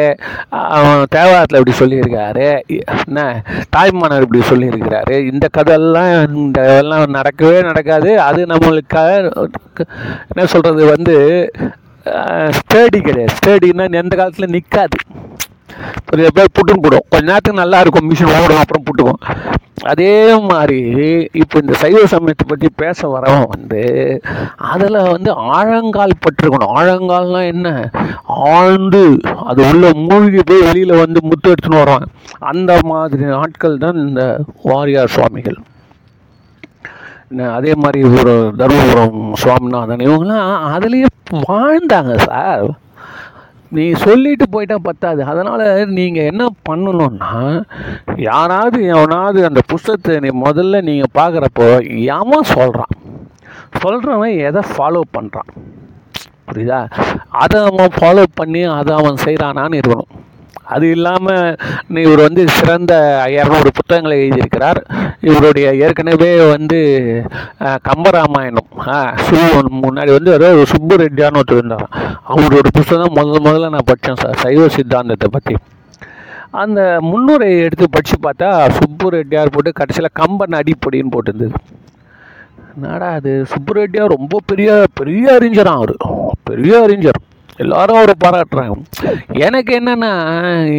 அவன் 0.78 1.04
தேவாரத்தில் 1.16 1.60
இப்படி 1.60 1.76
சொல்லியிருக்காரு 1.82 2.48
என்ன? 2.78 3.20
தாய்மானர் 3.76 4.26
இப்படி 4.28 4.42
சொல்லியிருக்கிறாரு. 4.52 5.18
இந்த 5.32 5.48
கதையெல்லாம் 5.58 6.14
இந்த 6.40 6.60
எல்லாம் 6.82 7.16
நடக்கவே 7.20 7.60
நடக்காது. 7.70 8.12
அது 8.22 8.42
நம்மளுக்காக 8.46 9.14
என்ன 10.32 10.48
சொல்கிறது 10.56 10.84
வந்து 10.96 11.18
ஸ்டேடி 12.58 13.00
கிடையாது. 13.08 13.36
ஸ்டேடின்னா 13.40 13.86
எந்த 14.04 14.14
காலத்தில் 14.16 14.54
நிற்காது 14.56 15.00
ஒரு 16.12 16.28
பேர் 16.36 16.56
புட்டுன்னு 16.58 16.84
போடும் 16.84 17.08
கொஞ்ச 17.14 17.26
நேரத்துக்கு 17.30 17.62
நல்லா 17.62 17.80
இருக்கும். 17.84 18.08
மிஷின் 18.10 18.32
ஓடும் 18.42 18.62
அப்புறம் 18.62 18.86
புட்டுக்கும். 18.88 19.22
அதே 19.92 20.14
மாதிரி 20.52 20.80
இப்போ 21.42 21.56
இந்த 21.64 21.74
சைவ 21.82 22.00
சமயத்தை 22.14 22.46
பற்றி 22.52 22.68
பேச 22.82 23.00
வரவன் 23.14 23.52
வந்து 23.54 23.82
அதில் 24.72 24.98
வந்து 25.14 25.32
ஆழங்கால் 25.58 26.22
பட்டிருக்கணும். 26.24 26.74
ஆழங்கால்னா 26.80 27.42
என்ன? 27.54 27.68
ஆழ்ந்து 28.54 29.04
அது 29.50 29.62
உள்ள 29.70 29.92
மூழ்கி 30.08 30.44
போய் 30.50 30.66
வெளியில் 30.68 31.02
வந்து 31.04 31.22
முத்து 31.30 31.54
எடுத்துன்னு 31.54 31.82
வருவான். 31.84 32.08
அந்த 32.52 32.74
மாதிரி 32.92 33.28
ஆட்கள் 33.42 33.82
தான் 33.86 34.00
இந்த 34.08 34.24
வாரியார் 34.72 35.16
சுவாமிகள். 35.16 35.60
அதே 37.32 37.72
மாதிரி 37.76 38.02
ஒரு 38.20 38.34
தருமபுரம் 38.60 39.34
சுவாமிநாதன் 39.34 40.04
இவங்கெல்லாம் 40.08 40.52
அதுலேயே 40.76 41.08
வாழ்ந்தாங்க 41.48 42.14
சார். 42.16 42.68
நீ 43.72 43.92
சொல்லிட்டு 43.92 44.50
போயிட்டா 44.50 44.76
பத்தாது. 44.84 45.24
அதனால் 45.24 45.64
நீங்கள் 45.88 46.30
என்ன 46.32 46.44
பண்ணணும்னா 46.70 47.32
யாராவது 48.16 48.84
எவனாவது 48.84 49.46
அந்த 49.46 49.62
புஸ்தகத்தை 49.68 50.20
நீ 50.20 50.30
முதல்ல 50.46 50.82
நீங்கள் 50.82 51.16
பார்க்குறப்போ 51.20 51.68
எவன் 52.20 52.52
சொல்கிறான் 52.56 52.94
சொல்கிறவன் 53.84 54.38
எதை 54.50 54.62
ஃபாலோ 54.72 55.02
பண்ணுறான் 55.18 55.52
புரியுதா? 56.50 56.80
அதை 57.30 57.60
அவன் 57.62 57.98
ஃபாலோ 57.98 58.24
பண்ணி 58.34 58.64
அதை 58.64 58.96
அவன் 58.96 59.24
செய்கிறானான்னு 59.26 59.80
இருக்கணும். 59.82 60.17
அது 60.68 60.86
இல்லாமல் 60.90 61.58
இவர் 62.02 62.22
வந்து 62.24 62.44
சிறந்த 62.56 62.94
இரநூறு 63.36 63.70
புத்தகங்களை 63.72 64.16
எழுதியிருக்கிறார். 64.20 64.80
இவருடைய 65.24 65.68
ஏற்கனவே 65.84 66.32
வந்து 66.48 66.80
கம்பராமாயணம் 67.86 68.68
அஹ், 68.90 69.16
சு 69.26 69.38
முன்னாடி 69.80 70.12
வந்து 70.14 70.34
அதாவது 70.34 70.66
சுப்பு 70.66 70.96
ரெட்டியான்னு 70.98 71.42
ஒருத்தர் 71.42 71.58
இருந்தார் 71.58 71.88
அவரோட 72.32 72.68
புத்தகம் 72.72 73.18
முதல்ல 73.18 73.42
முதல்ல 73.46 73.70
நான் 73.70 73.88
படித்தேன் 73.88 74.22
சார் 74.22 74.42
சைவ 74.44 74.68
சித்தாந்தத்தை 74.70 75.30
பற்றி 75.30 75.56
அந்த 76.58 76.82
முன்னுரை 77.08 77.50
எடுத்து 77.64 77.86
படித்து 77.90 78.18
பார்த்தா 78.22 78.50
சுப்பு 78.78 79.08
ரெட்டியார் 79.12 79.54
போட்டு 79.56 79.72
கடைசியில் 79.74 80.16
கம்பன் 80.16 80.60
அடிப்பொடின்னு 80.60 81.14
போட்டிருந்தது. 81.14 81.56
என்னடா 82.74 83.10
அது 83.16 83.32
சுப்பு 83.52 83.72
ரெட்டியார் 83.74 84.16
ரொம்ப 84.16 84.42
பெரிய 84.46 84.70
பெரிய 84.94 85.26
அறிஞரான் 85.34 85.78
அவர். 85.78 85.96
பெரிய 86.44 86.74
அறிஞர். 86.82 87.20
எல்லாரும் 87.64 88.00
அவரை 88.00 88.16
பாராட்டுறாங்க. 88.24 88.76
எனக்கு 89.46 89.72
என்னன்னா 89.80 90.12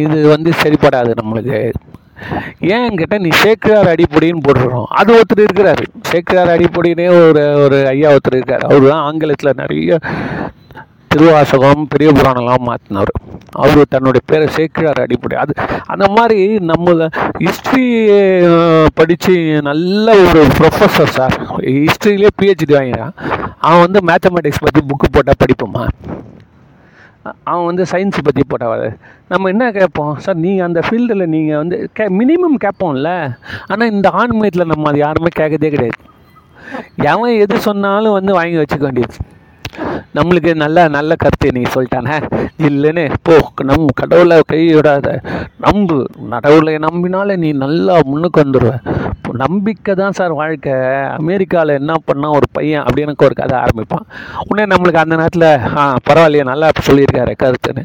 இது 0.03 0.19
வந்து 0.33 0.51
சரிப்படாது 0.61 1.11
நம்மளுக்கு. 1.21 1.59
ஏன் 2.75 2.97
கேட்டால் 2.99 3.23
நீ 3.25 3.29
சேக்கிரார் 3.43 3.91
அடிப்பொடின்னு 3.93 4.43
போட்டுருக்கோம் 4.45 4.89
அது 4.99 5.09
ஒருத்தர் 5.17 5.45
இருக்கிறாரு. 5.47 5.83
சேக்கிரார் 6.11 6.53
அடிப்பொடினே 6.55 7.07
ஒரு 7.25 7.43
ஒரு 7.65 7.77
ஐயா 7.91 8.09
ஒருத்தர் 8.15 8.37
இருக்கார். 8.39 8.65
அவர் 8.69 8.89
தான் 8.93 9.05
ஆங்கிலத்தில் 9.09 9.59
நிறைய 9.61 9.99
திருவாசகம் 11.11 11.83
பெரிய 11.91 12.09
புராணம்லாம் 12.17 12.67
மாற்றினவர் 12.69 13.13
அவர் 13.61 13.79
தன்னுடைய 13.93 14.23
பேரை 14.31 14.47
சேக்கிழார் 14.57 15.03
அடிப்படை. 15.03 15.35
அது 15.43 15.53
அந்த 15.93 16.05
மாதிரி 16.17 16.41
நம்ம 16.71 17.07
ஹிஸ்ட்ரி 17.45 17.85
படித்து 18.99 19.35
நல்ல 19.69 20.15
ஒரு 20.25 20.41
ப்ரொஃபஸர் 20.59 21.15
சார் 21.17 21.35
ஹிஸ்ட்ரியிலே 21.79 22.31
பிஹெச்டி 22.41 22.73
வாங்கினான். 22.77 23.15
அவன் 23.67 23.85
வந்து 23.85 24.01
மேத்தமெட்டிக்ஸ் 24.09 24.65
பற்றி 24.65 24.83
புக்கு 24.91 25.09
போட்டால் 25.15 25.41
படிப்போமா? 25.43 25.85
அவன் 27.43 27.65
வந்து 27.65 27.83
சயின்ஸ் 27.91 28.19
பற்றி 28.23 28.43
போட்டால் 28.47 28.97
நம்ம 29.27 29.49
என்ன 29.49 29.71
கேட்போம்? 29.71 30.13
சார் 30.17 30.37
நீங்கள் 30.45 30.65
அந்த 30.65 30.79
ஃபீல்டில் 30.87 31.31
நீங்கள் 31.35 31.57
வந்து 31.57 31.89
கே 31.93 32.05
மினிமம் 32.19 32.59
கேட்போம்ல. 32.65 33.11
ஆனால் 33.67 33.91
இந்த 33.91 34.09
ஆன்மீகத்தில் 34.09 34.71
நம்ம 34.73 34.89
அது 34.89 34.97
யாருமே 34.97 35.31
கேட்கதே 35.39 35.69
கிடையாது. 35.75 35.99
எவன் 37.11 37.35
எது 37.43 37.59
சொன்னாலும் 37.59 38.17
வந்து 38.19 38.33
வாங்கி 38.33 38.57
வச்சுக்க 38.57 38.79
வேண்டியது. 38.79 39.15
நம்மளுக்கு 40.17 40.51
நல்ல 40.55 40.87
நல்ல 40.87 41.15
கருத்து 41.15 41.51
நீ 41.57 41.61
சொல்லிட்டானே? 41.73 42.15
இல்லைன்னு 42.67 43.03
போ 43.27 43.35
நம் 43.69 43.85
கடவுளை 43.99 44.37
கைவிடாத 44.51 45.07
நம்பு. 45.65 45.97
கடவுளை 46.35 46.75
நம்பினாலே 46.87 47.35
நீ 47.43 47.51
நல்லா 47.65 47.95
முன்னுக்கு 48.11 48.43
வந்துடுவ 48.43 48.73
நம்பிக்கை 49.43 49.93
தான் 49.95 50.15
சார் 50.19 50.33
வாழ்க்கை. 50.33 50.73
அமெரிக்காவில் 51.19 51.77
என்ன 51.79 51.93
பண்ணால் 52.07 52.35
ஒரு 52.37 52.47
பையன் 52.51 52.83
அப்படி 52.83 53.01
எனக்கு 53.01 53.25
ஒரு 53.25 53.35
கதை 53.35 53.55
ஆரம்பிப்பான். 53.59 54.05
உடனே 54.47 54.65
நம்மளுக்கு 54.75 55.03
அந்த 55.03 55.15
நேரத்தில் 55.15 55.49
ஆ 55.77 55.83
பரவாயில்லையே 56.09 56.45
நல்லா 56.51 56.69
சொல்லியிருக்காரு 56.89 57.33
கருத்துன்னு. 57.43 57.83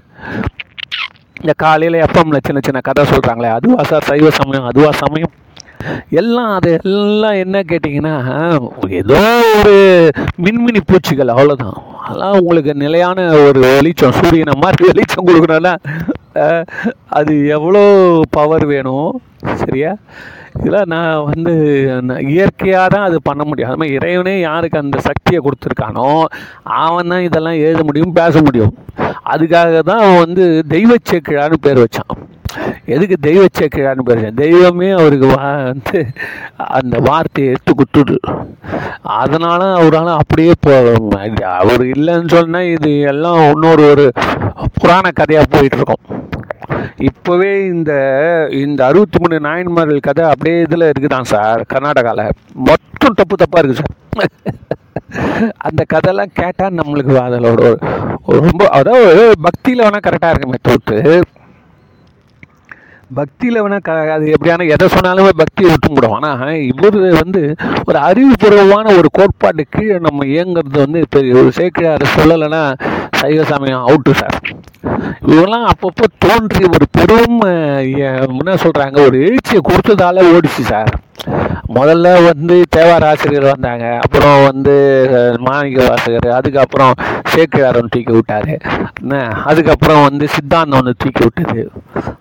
இந்த 1.40 1.52
காலையில் 1.56 2.02
எஃப்எம்மில் 2.06 2.44
சின்ன 2.46 2.60
சின்ன 2.64 2.80
கதை 2.80 3.04
சொல்கிறாங்களே 3.04 3.48
அதுவா 3.48 3.82
சார்? 3.82 4.08
சைவ 4.10 4.30
சமயம் 4.30 4.68
அதுவா 4.70 4.90
சமயம்? 5.04 5.32
எல்லாம் 6.10 6.50
அது 6.56 6.70
எல்லாம் 6.82 7.38
என்ன 7.44 7.56
கேட்டிங்கன்னா 7.70 8.14
ஏதோ 9.00 9.18
ஒரு 9.58 9.74
மின்மினி 10.38 10.80
பூச்சிகள் 10.90 11.32
அவ்வளோதான் 11.34 11.76
அதெல்லாம் 12.04 12.38
உங்களுக்கு 12.38 12.72
நிலையான 12.84 13.18
ஒரு 13.44 13.60
வெளிச்சம் 13.74 14.16
சூரியனை 14.18 14.54
மாதிரி 14.64 14.88
வெளிச்சம் 14.90 15.26
கொடுக்கணும்னா 15.28 15.74
அது 17.18 17.32
எவ்வளோ 17.56 17.82
பவர் 18.36 18.64
வேணும் 18.72 19.10
சரியா? 19.62 19.92
இதெல்லாம் 20.56 20.90
நான் 20.94 21.24
வந்து 21.30 21.52
நான் 22.08 22.26
இயற்கையாக 22.32 22.86
தான் 22.94 23.06
அது 23.08 23.16
பண்ண 23.28 23.42
முடியும். 23.48 23.68
அது 23.70 23.80
மாதிரி 23.80 23.96
இறைவனே 23.98 24.34
யாருக்கு 24.40 24.82
அந்த 24.82 24.98
சக்தியை 25.08 25.40
கொடுத்துருக்கானோ 25.42 26.08
அவன் 26.82 27.12
தான் 27.12 27.26
இதெல்லாம் 27.28 27.60
எழுத 27.66 27.82
முடியும் 27.88 28.16
பேச 28.20 28.42
முடியும். 28.46 28.72
அதுக்காக 29.32 29.80
தான் 29.90 30.02
அவன் 30.04 30.22
வந்து 30.24 30.44
தெய்வச்சேக்கிழான்னு 30.72 31.58
பேர் 31.66 31.82
வச்சான். 31.84 32.12
எதுக்கு 32.94 33.16
தெய்வ 33.26 33.42
சேக்கிழான்னு 33.58 34.06
பேர் 34.08 34.18
வச்சான்? 34.18 34.40
தெய்வமே 34.42 34.88
அவருக்கு 34.98 35.28
வா 35.32 35.46
வந்து 35.68 35.98
அந்த 36.78 36.96
வார்த்தையை 37.06 37.46
எடுத்து 37.52 37.72
குத்துது 37.80 38.16
அதனால் 39.20 39.64
அவரால் 39.78 40.10
அப்படியே 40.20 40.52
போ 40.60 40.74
அவர் 41.60 41.84
இல்லைன்னு 41.94 42.34
சொன்னால் 42.36 42.70
இது 42.74 42.90
எல்லாம் 43.12 43.40
இன்னொரு 43.52 43.84
ஒரு 43.92 44.06
புராண 44.78 45.04
கதையாக 45.20 45.48
போயிட்டுருக்கோம் 45.54 46.04
இப்போவே 47.08 47.50
இந்த 47.72 47.92
இந்த 48.62 48.80
அறுபத்தி 48.88 49.18
மூணு 49.22 49.36
நாயன்மார்கள் 49.48 50.06
கதை 50.08 50.24
அப்படியே 50.32 50.58
இதில் 50.66 50.90
இருக்குதான் 50.90 51.30
சார் 51.32 51.62
கர்நாடகாவில் 51.72 52.34
மொத்தம் 52.68 53.18
தப்பு 53.20 53.36
தப்பாக 53.42 53.62
இருக்குது 53.62 53.82
சார். 53.82 53.94
அந்த 55.58 55.80
கதையெல்லாம் 55.84 56.34
கேட்டால் 56.34 56.76
நம்மளுக்கு 56.76 57.14
அதில் 57.20 57.48
ஒரு 57.50 57.70
ரொம்ப 58.40 58.62
அதாவது 58.70 59.24
பக்தியில் 59.42 59.84
வேணால் 59.84 60.06
கரெக்டாக 60.06 60.32
இருக்குமே 60.32 60.60
தோற்று 60.62 60.98
பக்தியில் 63.14 63.60
வேணால் 63.60 63.82
க 63.82 63.94
அது 64.14 64.26
எப்படியான 64.28 64.66
எதை 64.66 64.86
சொன்னாலுமே 64.88 65.32
பக்தியை 65.36 65.68
விட்டுவிடும் 65.70 66.14
ஆனால் 66.18 66.54
இவர் 66.70 66.98
வந்து 67.14 67.42
ஒரு 67.84 67.98
அறிவுபூர்வமான 68.00 68.86
ஒரு 68.96 69.08
கோட்பாட்டு 69.12 69.64
கீழே 69.70 69.98
நம்ம 69.98 70.26
இயங்குறது 70.26 70.78
வந்து 70.78 71.00
இப்போ 71.00 71.20
ஒரு 71.34 71.50
சேக்கிழார் 71.58 72.12
சொல்லலைன்னா 72.16 72.62
சைவ 73.16 73.42
சமயம் 73.44 73.86
அவுட்டு 73.86 74.14
சார் 74.16 74.38
இவெல்லாம் 75.32 75.66
அப்பப்போ 75.72 76.06
தோன்றி 76.24 76.62
ஒரு 76.74 76.86
பெரும் 76.96 77.40
என்ன 78.40 78.54
சொல்கிறாங்க 78.64 78.98
ஒரு 79.08 79.16
எழுச்சியை 79.26 79.60
கொடுத்ததால 79.70 80.24
ஓடிச்சு 80.34 80.62
சார். 80.72 80.92
முதல்ல 81.76 82.08
வந்து 82.28 82.56
தேவார 82.76 83.04
ஆசிரியர் 83.10 83.46
வந்தாங்க. 83.52 83.86
அப்புறம் 84.04 84.38
வந்து 84.48 84.74
மாணிக்க 85.46 85.86
வாசகர் 85.90 86.36
அதுக்கப்புறம் 86.38 86.92
சேக்கிழார் 87.32 87.78
ஒன்று 87.80 87.92
தூக்கி 87.94 88.12
விட்டாரு. 88.16 88.54
என்ன? 89.02 89.22
அதுக்கப்புறம் 89.50 90.02
வந்து 90.08 90.26
சித்தாந்தம் 90.34 90.78
ஒன்று 90.80 91.00
தூக்கி 91.04 91.22
விட்டது. 91.26 91.62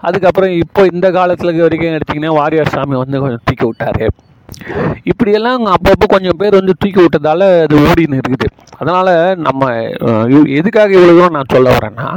அதுக்கப்புறம் 0.07 0.53
இப்போ 0.63 0.83
இந்த 0.93 1.09
காலத்தில் 1.17 1.61
வரைக்கும் 1.65 1.97
எடுத்திங்கன்னா 1.97 2.37
வாரியார் 2.39 2.73
சாமி 2.75 2.97
வந்து 3.03 3.23
கொஞ்சம் 3.25 3.45
தூக்கி 3.49 3.65
விட்டாரு. 3.69 4.07
இப்படியெல்லாம் 5.11 5.61
அப்பப்போ 5.75 6.05
கொஞ்சம் 6.15 6.39
பேர் 6.41 6.59
வந்து 6.59 6.73
தூக்கி 6.81 6.99
விட்டதால 7.03 7.43
அது 7.65 7.75
ஓடின்னு 7.87 8.19
இருக்குது. 8.21 8.47
அதனால் 8.79 9.13
நம்ம 9.47 9.71
எதுக்காக 10.59 10.91
இவ்வளோ 10.97 11.13
தூரம் 11.19 11.37
நான் 11.39 11.53
சொல்ல 11.55 11.69
வரேன்னா 11.77 12.09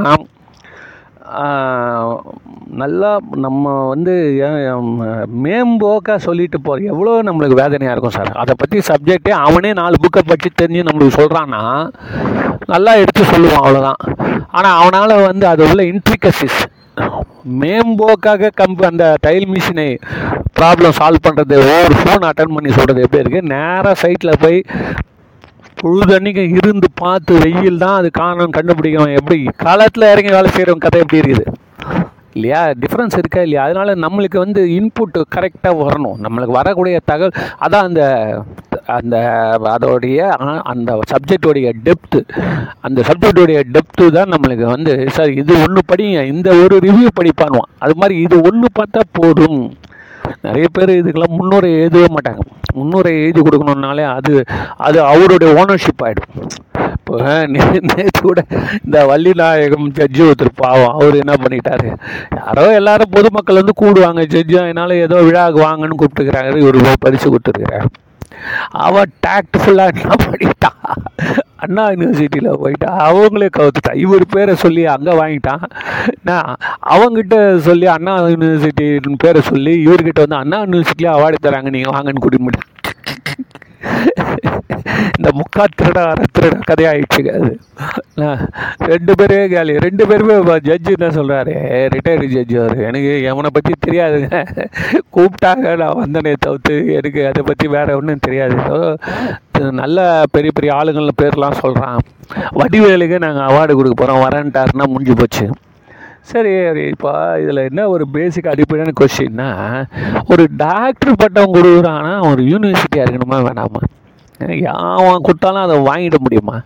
நல்லா 2.76 3.10
நம்ம 3.36 3.86
வந்து 3.88 4.14
மேம்போக்காக 5.44 6.18
சொல்லிட்டு 6.18 6.60
போகிற 6.60 6.86
எவ்வளோ 6.86 7.22
நம்மளுக்கு 7.22 7.60
வேதனையாக 7.60 7.94
இருக்கும் 7.94 8.16
சார். 8.16 8.30
அதை 8.34 8.54
பற்றி 8.58 8.78
சப்ஜெக்டே 8.88 9.32
அவனே 9.40 9.72
நாலு 9.72 9.96
புக்கை 10.02 10.22
படித்து 10.22 10.50
தெரிஞ்சு 10.62 10.86
நம்மளுக்கு 10.88 11.18
சொல்கிறான்னா 11.18 11.62
நல்லா 12.66 12.94
எடுத்து 12.96 13.24
சொல்லுவான் 13.24 13.62
அவ்வளோதான் 13.62 14.00
ஆனால் 14.50 14.78
அவனால் 14.78 15.26
வந்து 15.26 15.46
அது 15.46 15.64
உள்ள 15.68 15.82
இன்ட்ரிகசிஸ் 15.92 16.60
மேம்போக்காக 17.60 18.50
கம்பு 18.60 18.84
அந்த 18.84 19.14
டைல் 19.20 19.48
மிஷினை 19.48 19.88
ப்ராப்ளம் 20.60 20.96
சால்வ் 20.98 21.26
பண்ணுறது 21.26 21.56
ஒரு 21.74 21.94
ஃபோன் 22.00 22.26
அட்டன் 22.28 22.54
பண்ணி 22.54 22.70
சொல்கிறது 22.70 23.02
எப்படி 23.02 23.22
இருக்குது 23.22 23.50
நேராக 23.50 23.94
சைட்டில் 24.02 24.40
போய் 24.40 24.58
பொழுதன்னைக்கு 25.80 26.44
இருந்து 26.58 26.88
பார்த்து 27.02 27.34
வெயில் 27.44 27.82
தான் 27.84 27.98
அது 28.00 28.08
காணும் 28.22 28.56
கண்டுபிடிக்கணும் 28.56 29.16
எப்படி 29.20 29.38
காலத்தில் 29.66 30.10
இறங்கி 30.12 30.32
வேலை 30.36 30.50
செய்கிறவங்க 30.56 30.84
கதை 30.86 31.00
எப்படி 31.04 31.20
இருக்குது? 31.22 31.44
இல்லையா? 32.36 32.60
டிஃப்ரென்ஸ் 32.82 33.14
இருக்கா 33.20 33.40
இல்லையா? 33.44 33.62
அதனால் 33.66 34.00
நம்மளுக்கு 34.04 34.38
வந்து 34.44 34.60
இன்புட் 34.78 35.18
கரெக்டாக 35.34 35.74
வரணும். 35.82 36.16
நம்மளுக்கு 36.24 36.56
வரக்கூடிய 36.58 36.96
தகவல் 37.10 37.36
அதான் 37.64 37.86
அந்த 37.88 38.02
அந்த 38.96 39.16
அதோடைய 39.74 40.18
அந்த 40.72 40.90
சப்ஜெக்டோடைய 41.12 41.68
டெப்த்து 41.86 42.20
அந்த 42.86 43.00
சப்ஜெக்டோடைய 43.08 43.60
டெப்த்து 43.76 44.04
தான் 44.18 44.32
நம்மளுக்கு 44.34 44.66
வந்து 44.74 44.92
சார் 45.16 45.32
இது 45.42 45.52
ஒன்று 45.64 45.82
படிங்க 45.92 46.20
இந்த 46.34 46.50
ஒரு 46.64 46.76
ரிவ்யூ 46.86 47.10
படிப்பானுவான் 47.20 47.72
அது 47.86 47.96
மாதிரி 48.02 48.16
இது 48.26 48.36
ஒன்று 48.50 48.68
பார்த்தா 48.80 49.02
போதும். 49.20 49.60
நிறைய 50.46 50.66
பேர் 50.76 50.98
இதுக்கெல்லாம் 51.00 51.36
முன்னுரை 51.38 51.70
எழுதவே 51.80 52.08
மாட்டாங்க. 52.16 52.42
முன்னுரை 52.78 53.12
எழுதி 53.22 53.40
கொடுக்கணுன்னாலே 53.40 54.04
அது 54.16 54.32
அது 54.86 54.98
அவருடைய 55.12 55.50
ஓனர்ஷிப் 55.60 56.04
ஆகிடும் 56.06 56.32
இப்போ 56.96 57.16
நேற்று 57.54 58.20
கூட 58.20 58.40
இந்த 58.84 58.98
வள்ளிநாயகம் 59.10 59.86
ஜட்ஜி 59.98 60.22
ஒருத்தர் 60.28 60.58
பாவம் 60.62 60.94
அவர் 60.96 61.20
என்ன 61.22 61.34
பண்ணிட்டாரு? 61.42 61.88
யாரோ 62.38 62.64
எல்லாரும் 62.80 63.14
பொதுமக்கள் 63.16 63.60
வந்து 63.60 63.74
கூடுவாங்க 63.82 64.22
ஜட்ஜி 64.34 64.56
அதனால 64.62 64.96
ஏதோ 65.04 65.18
விழாவுக்கு 65.28 65.60
வாங்கன்னு 65.66 65.98
கூப்பிட்டுக்கிறாங்க 66.00 66.62
இவர் 66.64 67.04
பரிசு 67.06 67.26
கொடுத்துருக்கிறாரு. 67.28 67.88
அவன் 68.86 69.12
டாக்ட்ஃபுல்லாக 69.26 70.00
என்ன 70.02 70.16
பண்ணிட்டான்? 70.24 70.80
அண்ணா 71.66 71.84
யூனிவர்சிட்டியில் 71.92 72.60
போயிட்டா 72.62 72.90
அவங்களே 73.08 73.48
கவுத்துட்டான் 73.58 74.02
இவர் 74.04 74.32
பேரை 74.34 74.54
சொல்லி 74.64 74.84
அங்கே 74.94 75.14
வாங்கிட்டான். 75.22 75.64
நான் 76.30 76.50
அவங்ககிட்ட 76.94 77.36
சொல்லி 77.68 77.88
அண்ணா 77.96 78.14
யூனிவர்சிட்டின்னு 78.34 79.22
பேரை 79.26 79.42
சொல்லி 79.52 79.74
இவர்கிட்ட 79.86 80.26
வந்து 80.26 80.42
அண்ணா 80.42 80.60
யூனிவர்சிட்டியில் 80.64 81.16
அவார்டு 81.16 81.46
தராங்க 81.48 81.70
நீங்கள் 81.76 81.96
வாங்கன்னு 81.96 82.24
கூட்டிட்டு 82.24 82.48
போயிட்டான். 82.48 82.72
இந்த 85.16 85.28
முக்கா 85.38 85.64
திருட 85.78 85.98
அரை 86.10 86.24
திருட 86.36 86.56
கதையாயிடுச்சுங்க 86.68 87.30
அது. 87.38 87.50
ரெண்டு 88.90 89.12
பேரே 89.18 89.38
கேலி. 89.52 89.74
ரெண்டு 89.84 90.04
பேருமே 90.10 90.34
ஜட்ஜு 90.68 90.90
என்ன 90.96 91.08
சொல்கிறாரு 91.16 91.54
ரிட்டையர்டு 91.94 92.26
ஜட்ஜு 92.34 92.56
அவர். 92.62 92.80
எனக்கு 92.88 93.10
எவனை 93.30 93.50
பற்றி 93.56 93.72
தெரியாதுங்க. 93.86 94.40
கூப்பிட்டாங்க 95.16 95.74
நான் 95.82 96.00
வந்தனே 96.02 96.32
தவிர்த்து 96.46 96.76
எனக்கு 96.98 97.22
அதை 97.30 97.42
பற்றி 97.50 97.68
வேறு 97.76 97.96
ஒன்றும் 98.00 98.24
தெரியாது. 98.28 98.56
நல்ல 99.82 100.24
பெரிய 100.34 100.50
பெரிய 100.56 100.70
ஆளுங்கள 100.78 101.12
பேர்லாம் 101.22 101.60
சொல்கிறான் 101.62 101.98
வடிவேலுக்கு 102.60 103.18
நாங்கள் 103.24 103.46
அவார்டு 103.48 103.76
கொடுக்க 103.78 103.96
போகிறோம் 103.96 104.24
வரேன்ட்டாருன்னா 104.26 104.86
முடிஞ்சு 104.92 105.16
போச்சு. 105.20 105.46
சரி 106.30 106.52
இப்போ 106.92 107.10
இதில் 107.42 107.66
என்ன 107.68 107.88
ஒரு 107.88 108.04
பேசிக் 108.14 108.52
அடிப்படையான 108.52 108.94
கொஸ்டின்னா 109.00 109.48
ஒரு 110.32 110.46
டாக்டர் 110.64 111.20
பட்டம் 111.22 111.54
கொடுக்குறான்னா 111.56 112.14
ஒரு 112.30 112.42
யூனிவர்சிட்டியாக 112.52 113.04
இருக்கணுமா 113.04 113.38
வேணாமா? 113.48 113.82
யாவன் 114.66 115.24
கொடுத்தாலும் 115.26 115.64
அதை 115.66 115.76
வாங்கிட 115.88 116.16
முடியுமா? 116.24 116.56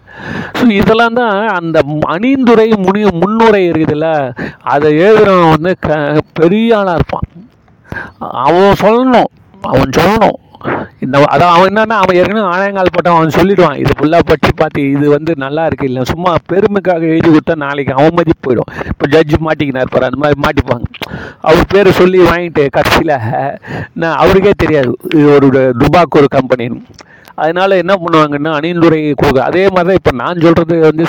ஸோ 0.59 0.64
இதெல்லாம் 0.81 1.18
தான் 1.18 1.37
அந்த 1.59 1.83
அணிந்துரை 2.14 2.68
முனி 2.87 3.03
முன்னுரை 3.22 3.61
இருக்குதுல்ல 3.70 4.09
அதை 4.74 4.88
எழுதுறவன் 5.07 5.53
வந்து 5.55 5.72
க 5.87 5.98
பெரிய 6.40 6.79
ஆளாக 6.79 6.98
இருப்பான். 6.98 7.29
அவன் 8.46 8.81
சொல்லணும். 8.85 9.31
அவன் 9.72 9.96
சொல்லணும். 9.98 10.38
இந்த 11.05 11.16
அதான் 11.35 11.53
அவன் 11.57 11.68
என்னன்னா 11.70 11.96
அவன் 12.03 12.18
ஏற்கனவே 12.20 12.42
ஆணையங்கால் 12.53 12.92
போட்டான். 12.94 13.16
அவன் 13.18 13.37
சொல்லிடுவான் 13.38 13.79
இது 13.83 13.92
ஃபுல்லாக 13.99 14.27
படித்து 14.31 14.53
பார்த்து 14.61 14.81
இது 14.94 15.07
வந்து 15.14 15.33
நல்லா 15.44 15.62
இருக்கு 15.68 15.88
இல்லை 15.90 16.03
சும்மா 16.12 16.33
பெருமைக்காக 16.53 17.07
எழுதி 17.12 17.29
கொடுத்தா 17.29 17.57
நாளைக்கு 17.64 17.92
அவன் 17.99 18.16
மதிப்பு 18.18 18.42
போயிடும். 18.46 18.70
இப்போ 18.92 19.07
ஜட்ஜு 19.14 19.38
மாட்டிக்கினார் 19.46 19.92
பாரு 19.94 20.09
அந்த 20.11 20.20
மாதிரி 20.25 20.40
மாட்டிப்பாங்க. 20.46 20.87
அவர் 21.49 21.70
பேர் 21.75 21.99
சொல்லி 22.01 22.20
வாங்கிட்டு 22.31 22.64
கடைசியில் 22.79 23.16
நான் 24.03 24.18
அவருக்கே 24.25 24.55
தெரியாது 24.64 24.92
இது 25.18 25.29
ஒரு 25.37 25.49
டுபாக் 25.83 26.20
ஒரு 26.23 26.31
கம்பெனின்னு 26.38 26.83
அதனால 27.40 27.76
என்ன 27.76 27.94
பண்ணுவாங்கன்னா 28.00 28.53
அணிந்துரை 28.59 29.00
கொடுக்க 29.12 29.40
அதே 29.44 29.64
மாதிரி 29.68 29.88
தான் 29.88 29.98
இப்போ 30.00 30.12
நான் 30.20 30.42
சொல்கிறது 30.42 30.76
வந்து 30.81 31.05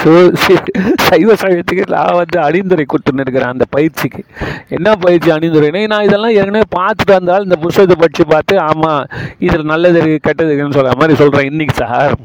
சைவ 1.07 1.35
சைவத்துக்கு 1.41 1.85
நான் 1.89 2.19
வந்து 2.19 2.37
அணிந்துரை 2.39 2.85
கொடுத்துன்னு 2.85 3.23
இருக்கிறேன் 3.25 3.53
அந்த 3.53 3.65
பயிற்சிக்கு. 3.69 4.21
என்ன 4.69 4.95
பயிற்சி 4.97 5.31
அணிந்துரைனா? 5.31 5.83
நான் 5.87 6.07
இதெல்லாம் 6.07 6.35
ஏற்கனவே 6.35 6.67
பார்த்துட்டு 6.77 7.13
வந்தால் 7.13 7.43
இந்த 7.43 7.57
புஸ்தகத்தை 7.57 7.97
படித்து 7.99 8.25
பார்த்து 8.25 8.55
ஆமாம் 8.61 9.03
இதில் 9.39 9.71
நல்லது 9.73 9.99
இருக்குது 9.99 10.25
கெட்டது 10.27 10.49
இருக்குன்னு 10.49 10.79
சொல்கிற 10.79 10.99
மாதிரி 10.99 11.19
சொல்கிறேன் 11.21 11.49
இன்றைக்கி 11.51 11.75
சார் 11.81 12.15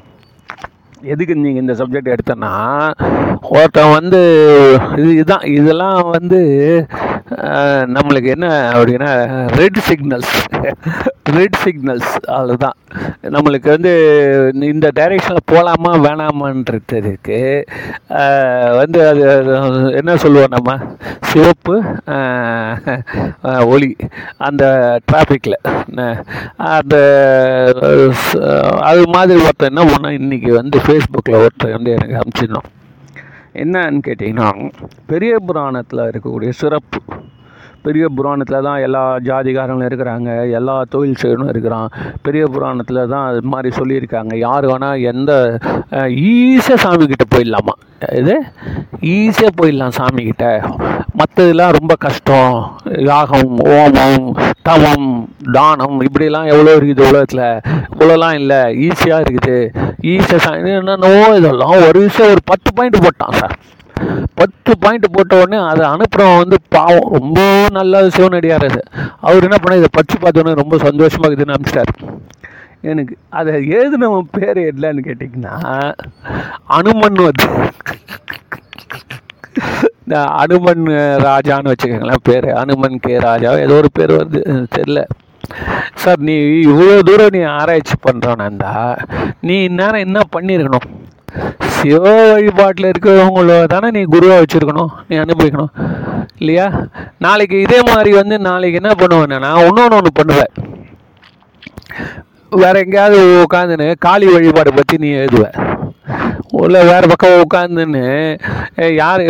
எதுக்கு 1.06 1.34
நீங்கள் 1.36 1.62
இந்த 1.62 1.74
சப்ஜெக்ட் 1.74 2.12
எடுத்தேன்னா 2.12 2.52
ஒருத்தன் 3.50 3.94
வந்து 3.96 4.20
இது 4.96 5.10
இதுதான் 5.12 5.44
இதெல்லாம் 5.52 5.98
வந்து 6.10 6.40
நம்மளுக்கு 7.94 8.24
என்ன 8.24 8.72
அப்படின்னா 8.72 9.08
ரெட் 9.46 9.78
சிக்னல்ஸ் 9.88 10.34
ரெட் 11.30 11.56
சிக்னல்ஸ் 11.64 12.16
அதுதான் 12.26 12.76
நம்மளுக்கு 13.22 13.68
வந்து 13.68 13.92
இந்த 14.62 14.90
டைரெக்ஷனில் 14.94 15.48
போகலாமா 15.52 15.92
வேணாமான்றதுக்கு 15.96 17.64
வந்து 18.76 19.08
அது 19.08 19.24
என்ன 19.96 20.16
சொல்லுவோம் 20.16 20.48
நம்ம? 20.50 20.78
சிவப்பு 21.20 21.82
ஒளி 23.66 23.96
அந்த 24.36 24.64
டிராஃபிக்கில் 25.12 25.58
அந்த 26.56 26.94
அது 28.80 29.06
மாதிரி 29.08 29.40
ஒருத்தர் 29.42 29.70
என்ன 29.70 29.84
பண்ணால் 29.84 30.18
இன்றைக்கி 30.20 30.52
வந்து 30.52 30.78
ஃபேஸ்புக்கில் 30.78 31.42
ஒருத்தர் 31.44 31.72
வந்து 31.72 31.90
எனக்கு 31.90 32.18
அனுப்பிச்சிடணும் 32.18 32.70
என்னன்னு 33.54 34.00
கேட்டிங்கன்னா 34.06 34.70
பெரிய 35.06 35.38
புராணத்தில் 35.38 35.98
இருக்கக்கூடிய 35.98 36.48
சிறப்பு. 36.48 36.98
பெரிய 37.86 38.04
புராணத்தில் 38.18 38.66
தான் 38.68 38.82
எல்லா 38.86 39.02
ஜாதிகாரங்களும் 39.28 39.88
இருக்கிறாங்க 39.90 40.30
எல்லா 40.58 40.76
தொழில் 40.94 41.20
செய்யணும் 41.22 41.52
இருக்கிறான். 41.54 41.88
பெரிய 42.26 42.44
புராணத்தில் 42.54 43.00
தான் 43.14 43.26
அது 43.30 43.40
மாதிரி 43.54 43.70
சொல்லியிருக்காங்க. 43.80 44.32
யார் 44.46 44.66
வேணால் 44.72 45.04
எந்த 45.12 45.32
ஈஸியாக 46.30 46.82
சாமிக்கிட்ட 46.84 47.26
போயிடலாமா? 47.34 47.74
இது? 48.20 48.34
ஈஸியாக 49.16 49.52
போயிடலாம் 49.58 49.96
சாமிக்கிட்ட 49.98 50.46
மற்றதெல்லாம் 51.20 51.76
ரொம்ப 51.76 51.92
கஷ்டம். 52.06 52.56
யாகம் 53.10 53.52
ஓமம் 53.76 54.26
தவம் 54.68 55.06
தானம் 55.56 55.96
இப்படிலாம் 56.06 56.50
எவ்வளோ 56.52 56.72
இருக்குது 56.78 57.06
உலகத்தில்? 57.10 57.46
இவ்வளோலாம் 57.92 58.36
இல்லை. 58.40 58.60
ஈஸியாக 58.86 59.24
இருக்குது. 59.24 59.58
ஈஸியாக 60.14 60.42
சா 60.44 60.52
என்னென்னவோ 60.74 61.24
இதெல்லாம். 61.38 61.76
ஒரு 61.88 61.98
விஷயம் 62.06 62.32
ஒரு 62.34 62.42
பத்து 62.52 62.70
பாயிண்ட் 62.78 63.02
போட்டான் 63.06 63.38
சார். 63.40 63.56
பத்து 64.38 64.70
பாயிண்ட் 64.82 65.06
போட்ட 65.16 65.34
உடனே 65.42 65.58
அதை 65.70 65.84
அனுப்புகிறவன் 65.94 66.40
வந்து 66.42 66.56
பாவம் 66.76 67.10
ரொம்ப 67.16 67.40
நல்ல 67.78 68.02
சிவனடியார் 68.16 68.66
அது. 68.68 68.80
அவர் 69.26 69.46
என்ன 69.48 69.58
பண்ண 69.62 69.80
இதை 69.80 69.90
படித்து 69.92 70.16
பார்த்தோன்னே 70.24 70.54
ரொம்ப 70.62 70.78
சந்தோஷமாக 70.86 71.28
இருக்குதுன்னு 71.28 71.56
அனுப்பிச்சிட்டார். 71.56 71.92
எனக்கு 72.90 73.14
அதை 73.38 73.52
எழுதினவன் 73.76 74.32
பேர் 74.36 74.60
என்னன்னு 74.70 75.06
கேட்டிங்கன்னா 75.08 75.54
அனுமன் 76.78 77.20
வந்து. 77.28 77.46
இந்த 80.02 80.16
அனுமன் 80.42 80.84
ராஜான்னு 81.28 81.72
வச்சுக்கோங்களேன் 81.72 82.26
பேர். 82.30 82.48
அனுமன் 82.62 82.98
கே 83.06 83.14
ராஜா 83.28 83.52
ஏதோ 83.66 83.78
ஒரு 83.82 83.90
பேர் 83.98 84.18
வருது 84.18 84.42
தெரில 84.76 85.00
சார் 86.02 86.20
நீ 86.28 86.34
இவ்வளோ 86.68 86.94
தூரம் 87.08 87.34
நீ 87.36 87.40
ஆராய்ச்சி 87.58 87.96
பண்ணுறோன்னா 88.06 88.72
நீ 89.48 89.56
இந்நேரம் 89.68 90.04
என்ன 90.06 90.20
பண்ணியிருக்கணும்? 90.34 90.86
சிவ 91.76 92.02
வழிபாட்டில் 92.32 92.90
இருக்கிறவங்கள 92.92 93.56
தானே 93.74 93.88
நீ 93.96 94.02
குருவாக 94.14 94.42
வச்சுருக்கணும் 94.42 94.92
நீ 95.08 95.16
அனுபவிக்கணும். 95.24 95.72
இல்லையா? 96.40 96.66
நாளைக்கு 97.24 97.56
இதே 97.66 97.78
மாதிரி 97.90 98.10
வந்து 98.20 98.36
நாளைக்கு 98.48 98.80
என்ன 98.82 98.92
பண்ணுவேன்னா 99.02 99.38
நான் 99.46 99.64
இன்னொன்று 99.68 99.98
ஒன்று 99.98 100.12
பண்ணுவேன். 100.20 100.52
வேறு 102.62 102.82
எங்கேயாவது 102.84 103.20
உட்காந்துன்னு 103.44 103.88
காளி 104.06 104.26
வழிபாடு 104.32 104.70
பற்றி 104.78 104.96
நீ 105.04 105.08
எழுதுவ. 105.22 105.46
உள்ள 106.60 106.76
வேறு 106.88 107.06
பக்கம் 107.10 107.40
உட்காந்துன்னு 107.44 108.04
யார் 109.00 109.22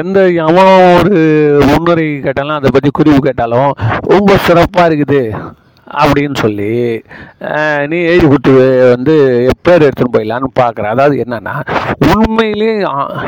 எந்த 0.00 0.18
எவன் 0.44 0.70
ஒரு 0.98 1.16
முன்னுரை 1.70 2.04
கேட்டாலும் 2.26 2.58
அதை 2.58 2.70
பற்றி 2.74 2.90
குறிப்பு 2.98 3.20
கேட்டாலும் 3.26 3.72
ரொம்ப 4.12 4.36
சிறப்பாக 4.46 4.86
இருக்குது. 4.90 5.22
அப்படின்னு 5.90 6.36
சொல்லி 6.36 7.02
நீ 7.86 7.98
எழுதி 8.02 8.26
கொடுத்து 8.26 8.52
வந்து 8.96 9.14
பேர் 9.62 9.82
எடுத்துன்னு 9.82 10.12
போயிடலான்னு 10.12 10.50
பார்க்குற 10.60 10.82
அதாவது 10.82 11.24
என்னன்னா 11.28 11.54
உண்மையிலேயே 12.12 12.74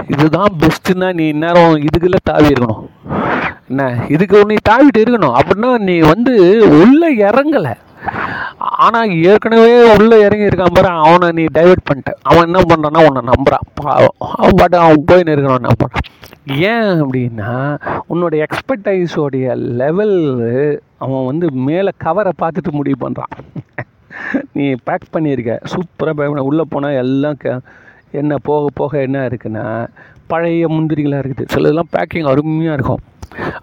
இதுதான் 0.09 0.57
பெஸ்ட்டுன்னா 0.59 1.12
நீ 1.12 1.29
இந்நேரம் 1.29 1.77
இதுக்குள்ளே 1.77 2.21
தாவி 2.23 2.49
இருக்கணும். 2.49 2.83
என்ன? 3.69 4.07
இதுக்கு 4.09 4.45
நீ 4.45 4.55
தாவிட்டு 4.69 4.99
இருக்கணும். 4.99 5.37
அப்படின்னா 5.40 5.79
நீ 5.79 5.99
வந்து 5.99 6.35
உள்ளே 6.81 7.17
இறங்கலை. 7.17 7.75
ஆனால் 8.59 9.11
ஏற்கனவே 9.31 9.73
உள்ளே 9.97 10.17
இறங்கி 10.27 10.49
இருக்கான் 10.49 10.77
பாரு 10.77 10.90
அவனை 11.07 11.29
நீ 11.38 11.45
டைவர்ட் 11.59 11.87
பண்ணிட்ட. 11.88 12.12
அவன் 12.23 12.47
என்ன 12.49 12.61
பண்ணுறான்னா 12.71 13.03
உன்னை 13.09 13.23
நம்புறான். 13.33 13.64
அவன் 14.38 14.59
பாட்டு 14.61 14.79
அவன் 14.79 15.05
போய் 15.11 15.25
இருக்கிறான் 15.35 15.69
நம்புறான். 15.69 15.97
ஏன் 16.73 16.90
அப்படின்னா 17.03 17.53
உன்னோட 18.12 18.35
எக்ஸ்பர்டைஸோடைய 18.47 19.55
லெவல் 19.83 20.17
அவன் 21.05 21.25
வந்து 21.25 21.47
மேலே 21.51 21.90
கவரை 22.07 22.33
பார்த்துட்டு 22.43 22.73
முடிவு 22.79 22.99
பண்ணுறான் 23.05 23.33
நீ 24.53 24.67
பேக் 24.88 25.12
பண்ணியிருக்க. 25.14 25.55
சூப்பராக 25.73 26.14
பேக் 26.19 26.31
பண்ண 26.33 26.49
உள்ளே 26.51 26.64
போனால் 26.75 26.99
எல்லாம் 27.05 27.40
க 27.45 27.61
என்ன 28.21 28.37
போக 28.49 28.67
போக 28.75 29.01
என்ன 29.01 29.29
இருக்குன்னா 29.29 29.87
பழைய 30.27 30.67
முந்திரிகளாக 30.75 31.23
இருக்குது. 31.23 31.51
சிலதெல்லாம் 31.55 31.93
பேக்கிங் 31.97 32.31
அருமையாக 32.33 32.77
இருக்கும். 32.79 33.03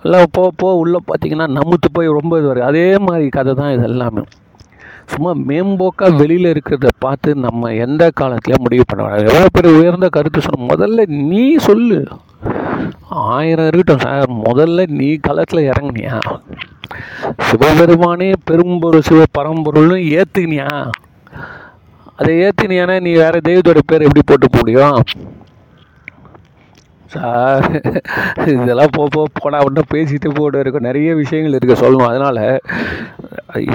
எல்லாம் 0.03 0.31
போக 0.31 0.49
போக 0.61 0.73
உள்ளே 0.83 0.99
பார்த்தீங்கன்னா 1.09 1.47
நமுத்து 1.57 1.89
போய் 1.93 2.15
ரொம்ப 2.19 2.39
இது 2.39 2.49
வருது. 2.51 2.69
அதே 2.71 2.97
மாதிரி 2.97 3.29
கதை 3.29 3.53
தான் 3.53 3.71
இது 3.71 3.83
எல்லாமே. 3.83 4.23
சும்மா 5.11 5.31
மேம்போக்காக 5.47 6.17
வெளியில் 6.17 6.51
இருக்கிறத 6.51 6.89
பார்த்து 6.99 7.29
நம்ம 7.45 7.71
எந்த 7.85 8.03
காலத்துலேயும் 8.19 8.65
முடிவு 8.65 8.83
பண்ண 8.87 9.01
வேணாம். 9.05 9.27
எவ்வளோ 9.27 9.47
பெரிய 9.51 9.79
உயர்ந்த 9.79 10.09
கருத்து 10.09 10.41
சொன்ன 10.41 10.67
முதல்ல 10.73 11.05
நீ 11.31 11.43
சொல்லு. 11.67 11.99
ஆயிரம் 13.09 13.67
இருக்கட்டும் 13.67 14.03
சார் 14.05 14.31
முதல்ல 14.47 14.87
நீ 14.99 15.09
களத்தில் 15.27 15.69
இறங்குனியா? 15.71 16.17
சிவபெருமானே 17.47 18.29
பெரும்பொருள் 18.49 19.07
சிவ 19.09 19.23
பரம்பொருள்னு 19.37 19.97
ஏற்றுக்கினியா 20.17 20.69
அதை 22.15 22.33
ஏற்றினியானா 22.45 22.95
நீ 23.01 23.11
வேறு 23.13 23.39
தெய்வத்தோட 23.47 23.79
பேர் 23.85 24.05
எப்படி 24.07 24.23
போட்டு 24.25 24.47
முடியும்? 24.57 24.97
சார் 27.13 27.65
இதெல்லாம் 28.53 28.93
போ 28.97 29.03
போ 29.13 29.21
போனால் 29.39 29.61
அப்படின்னா 29.61 29.83
பேசிகிட்டு 29.93 30.29
போட்டு 30.37 30.61
இருக்கும் 30.63 30.87
நிறைய 30.89 31.09
விஷயங்கள் 31.21 31.57
இருக்குது 31.57 31.81
சொல்லணும். 31.83 32.09
அதனால் 32.11 32.43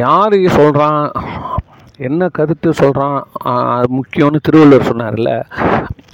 யார் 0.03 0.37
சொல்கிறான் 0.59 1.03
என்ன 2.09 2.29
கருத்து 2.39 2.71
சொல்கிறான் 2.81 3.19
அது 3.75 3.89
முக்கியம்னு 3.99 4.39
திருவள்ளுவர் 4.47 4.89
சொன்னார்ல. 4.91 5.31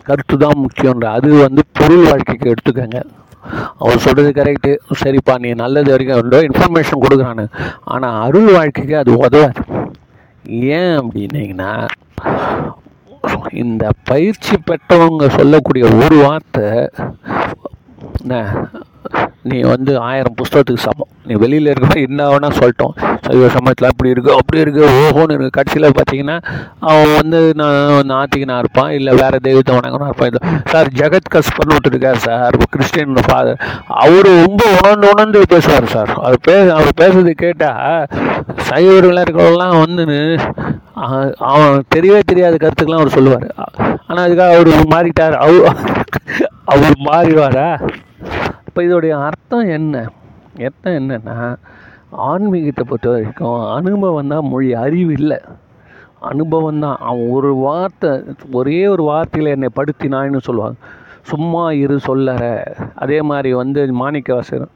கருத்து 0.08 0.36
தான் 0.44 0.62
முக்கியன்ற 0.64 1.06
அது 1.16 1.30
வந்து 1.46 1.62
பொருள் 1.80 2.06
வாழ்க்கைக்கு 2.10 2.52
எடுத்துக்கங்க. 2.52 3.00
அவர் 3.82 4.04
சொல்கிறது 4.06 4.30
கரெக்டு 4.40 4.72
சரிப்பா 5.02 5.34
நீ 5.44 5.48
நல்லது 5.62 5.90
வரைக்கும் 5.92 6.20
உண்டோ? 6.22 6.40
இன்ஃபர்மேஷன் 6.48 7.02
கொடுக்குறானு. 7.04 7.44
ஆனால் 7.94 8.18
அருள் 8.26 8.50
வாழ்க்கைக்கு 8.56 8.96
அது 9.02 9.12
உதவாது. 9.24 9.62
ஏன் 10.78 10.94
அப்படின்னீங்கன்னா 11.00 11.72
இந்த 13.64 13.84
பயிற்சி 14.10 14.56
பெற்றவங்க 14.70 15.26
சொல்லக்கூடிய 15.38 15.84
ஒரு 16.04 16.18
வார்த்தை 16.26 16.68
என்ன 18.22 18.44
நீ 19.50 19.56
வந்து 19.70 19.92
ஆயிரம் 20.08 20.36
புஸ்தகத்துக்கு 20.38 20.82
சமம். 20.84 21.08
நீ 21.28 21.34
வெளியில் 21.42 21.70
இருக்கிற 21.70 21.94
என்ன 22.00 22.26
வேணால் 22.30 22.56
சொல்லிட்டோம். 22.58 22.92
சைவ 23.26 23.48
சமயத்தில் 23.54 23.88
அப்படி 23.90 24.10
இருக்குது 24.12 24.36
அப்படி 24.40 24.58
இருக்குது 24.62 24.90
ஓஹோன்னு 24.98 25.34
இருக்குது 25.34 25.56
கடைசியில் 25.56 25.96
பார்த்தீங்கன்னா 25.98 26.36
அவன் 26.90 27.12
வந்து 27.18 27.38
நான் 27.60 28.10
நாத்திகனாக 28.12 28.62
இருப்பான் 28.62 28.92
இல்லை 28.98 29.12
வேறு 29.20 29.40
தெய்வத்தை 29.46 29.72
வணங்கணும் 29.76 30.08
இருப்பான். 30.10 30.30
இல்லை 30.32 30.42
சார் 30.72 30.90
ஜெகத் 31.00 31.32
கஸ்பர்னு 31.34 31.74
ஒருத்தர் 31.76 31.94
இருக்கார் 31.94 32.22
சார் 32.26 32.58
கிறிஸ்டியன் 32.76 33.20
ஃபாதர். 33.28 33.60
அவர் 34.04 34.30
ரொம்ப 34.44 34.62
உணர்ந்து 34.78 35.10
உணர்ந்து 35.14 35.42
பேசுவார் 35.54 35.92
சார். 35.94 36.12
அவர் 36.24 36.38
பே 36.48 36.56
அவர் 36.78 37.00
பேசுறது 37.02 37.34
கேட்டால் 37.44 38.06
சைவர்களாக 38.70 39.24
இருக்கிறவங்களாம் 39.26 39.82
வந்து 39.84 40.06
அவன் 41.50 41.86
தெரியவே 41.94 42.20
தெரியாத 42.30 42.54
கருத்துக்கெல்லாம் 42.56 43.02
அவர் 43.02 43.16
சொல்லுவார். 43.16 43.46
ஆனால் 44.06 44.24
அதுக்காக 44.26 44.56
அவர் 44.56 44.90
மாறிட்டார். 44.94 45.36
அவர் 45.44 45.78
அவர் 46.72 46.96
மாறிடுவாரா? 47.08 47.68
இப்போ 48.68 48.80
இதோடைய 48.88 49.14
அர்த்தம் 49.28 49.68
என்ன? 49.76 50.04
அர்த்தம் 50.66 50.98
என்னென்னா 51.00 51.36
ஆன்மீகத்தை 52.30 52.84
பொறுத்த 52.88 53.08
வரைக்கும் 53.10 53.60
அனுபவம் 53.76 54.32
தான் 54.32 54.48
மொழி 54.52 54.68
அறிவு 54.84 55.12
இல்லை. 55.12 55.38
அனுபவம் 56.30 56.82
தான். 56.84 56.98
அவன் 57.08 57.30
ஒரு 57.36 57.50
வார்த்தை 57.66 58.10
ஒரே 58.58 58.80
ஒரு 58.94 59.02
வார்த்தையில் 59.10 59.54
என்னை 59.54 59.68
படுத்தினான்னு 59.78 60.46
சொல்லுவாங்க. 60.48 60.76
சும்மா 61.30 61.64
இரு 61.84 61.96
சொல்லற. 62.06 62.44
அதே 62.94 63.18
மாதிரி 63.30 63.50
வந்து 63.62 63.80
மாணிக்க 64.02 64.34
வாசகர் 64.34 64.72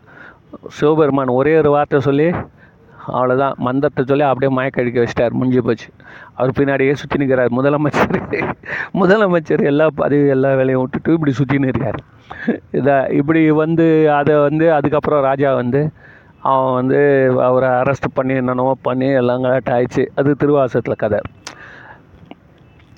சிவபெருமான் 0.78 1.38
ஒரே 1.40 1.52
ஒரு 1.62 1.70
வார்த்தை 1.76 2.00
சொல்லி 2.00 2.28
அவ்வளோதான் 3.06 3.54
மந்திரத்தை 3.66 4.02
சொல்லி 4.04 4.24
அப்படியே 4.28 4.50
மயக்கடிக்க 4.58 4.98
வச்சிட்டார். 5.02 5.36
முடிஞ்சு 5.38 5.62
போச்சு. 5.62 5.88
அவர் 6.34 6.56
பின்னாடியே 6.58 6.92
சுற்றி 6.92 7.18
நிற்கிறார் 7.18 7.56
முதலமைச்சர். 7.58 8.18
முதலமைச்சர் 9.00 9.62
எல்லா 9.64 9.86
பதவி 9.94 10.28
எல்லா 10.28 10.50
வேலையும் 10.54 10.80
விட்டுட்டு 10.80 11.12
இப்படி 11.12 11.34
சுற்றின்னு 11.38 11.72
இருக்கார். 11.72 12.00
இதை 12.70 12.96
இப்படி 13.10 13.50
வந்து 13.62 13.86
அதை 14.18 14.34
வந்து 14.48 14.72
அதுக்கப்புறம் 14.72 15.22
ராஜா 15.22 15.54
வந்து 15.54 15.82
அவன் 16.50 16.74
வந்து 16.74 17.00
அவரை 17.42 17.68
அரெஸ்ட் 17.68 18.14
பண்ணி 18.14 18.34
என்னென்னமோ 18.34 18.74
பண்ணி 18.82 19.08
எல்லாம் 19.20 19.44
கரெக்ட் 19.44 19.74
ஆயிடுச்சு. 19.76 20.04
அது 20.14 20.36
திருவாசத்தில் 20.36 21.02
கதை. 21.04 21.20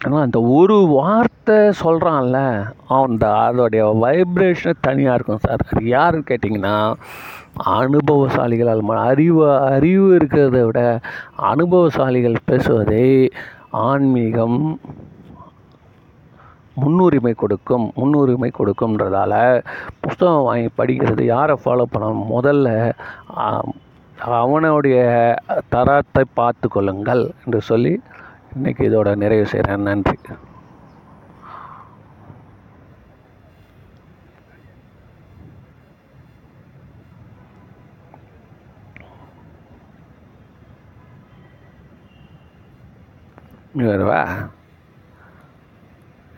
ஆனால் 0.04 0.24
அந்த 0.24 0.40
ஒரு 0.40 0.74
வார்த்தை 0.74 1.56
சொல்கிறான்ல 1.84 2.38
அவன் 2.86 3.16
அதோடைய 3.18 3.84
வைப்ரேஷன் 4.04 4.80
தனியாக 4.80 5.14
இருக்கும் 5.14 5.44
சார். 5.46 5.64
அது 5.70 5.82
யாருன்னு 5.86 6.28
கேட்டிங்கன்னா 6.30 6.76
அனுபவசாலிகளால் 7.66 8.80
ம- 8.80 8.96
அறிவு 8.96 9.58
அறிவு 9.58 10.16
இருக்கிறத 10.16 10.64
விட 10.64 11.00
அனுபவசாலிகள் 11.42 12.36
பேசுவதை 12.44 13.30
ஆன்மீகம் 13.70 14.80
முன்னுரிமை 16.74 17.32
கொடுக்கும் 17.32 17.92
முன்னுரிமை 17.94 18.52
கொடுக்கும்ன்றதால 18.58 19.62
புஸ்தகம் 20.00 20.42
வாங்கி 20.42 20.68
படிக்கிறது 20.78 21.22
யாரை 21.22 21.56
ஃபாலோ 21.64 21.82
பண்ணணும் 21.92 22.26
முதல்ல 22.32 22.92
அவனுடைய 24.16 24.98
தரத்தை 25.68 26.24
பார்த்து 26.34 26.68
கொள்ளுங்கள் 26.68 27.30
என்று 27.44 27.60
சொல்லி 27.60 28.00
இன்றைக்கி 28.58 28.78
இதோட 28.78 29.16
நிறைவு 29.16 29.46
செய்கிறேன் 29.46 29.82
நன்றி. 29.82 30.16
நீ 43.78 43.84
வருவா 43.84 44.20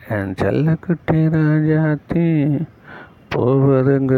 என் 0.09 0.33
செல்லக்குட்டி 0.35 1.20
ராஜாத்தி 1.35 2.24
போவதுங்க 3.33 4.14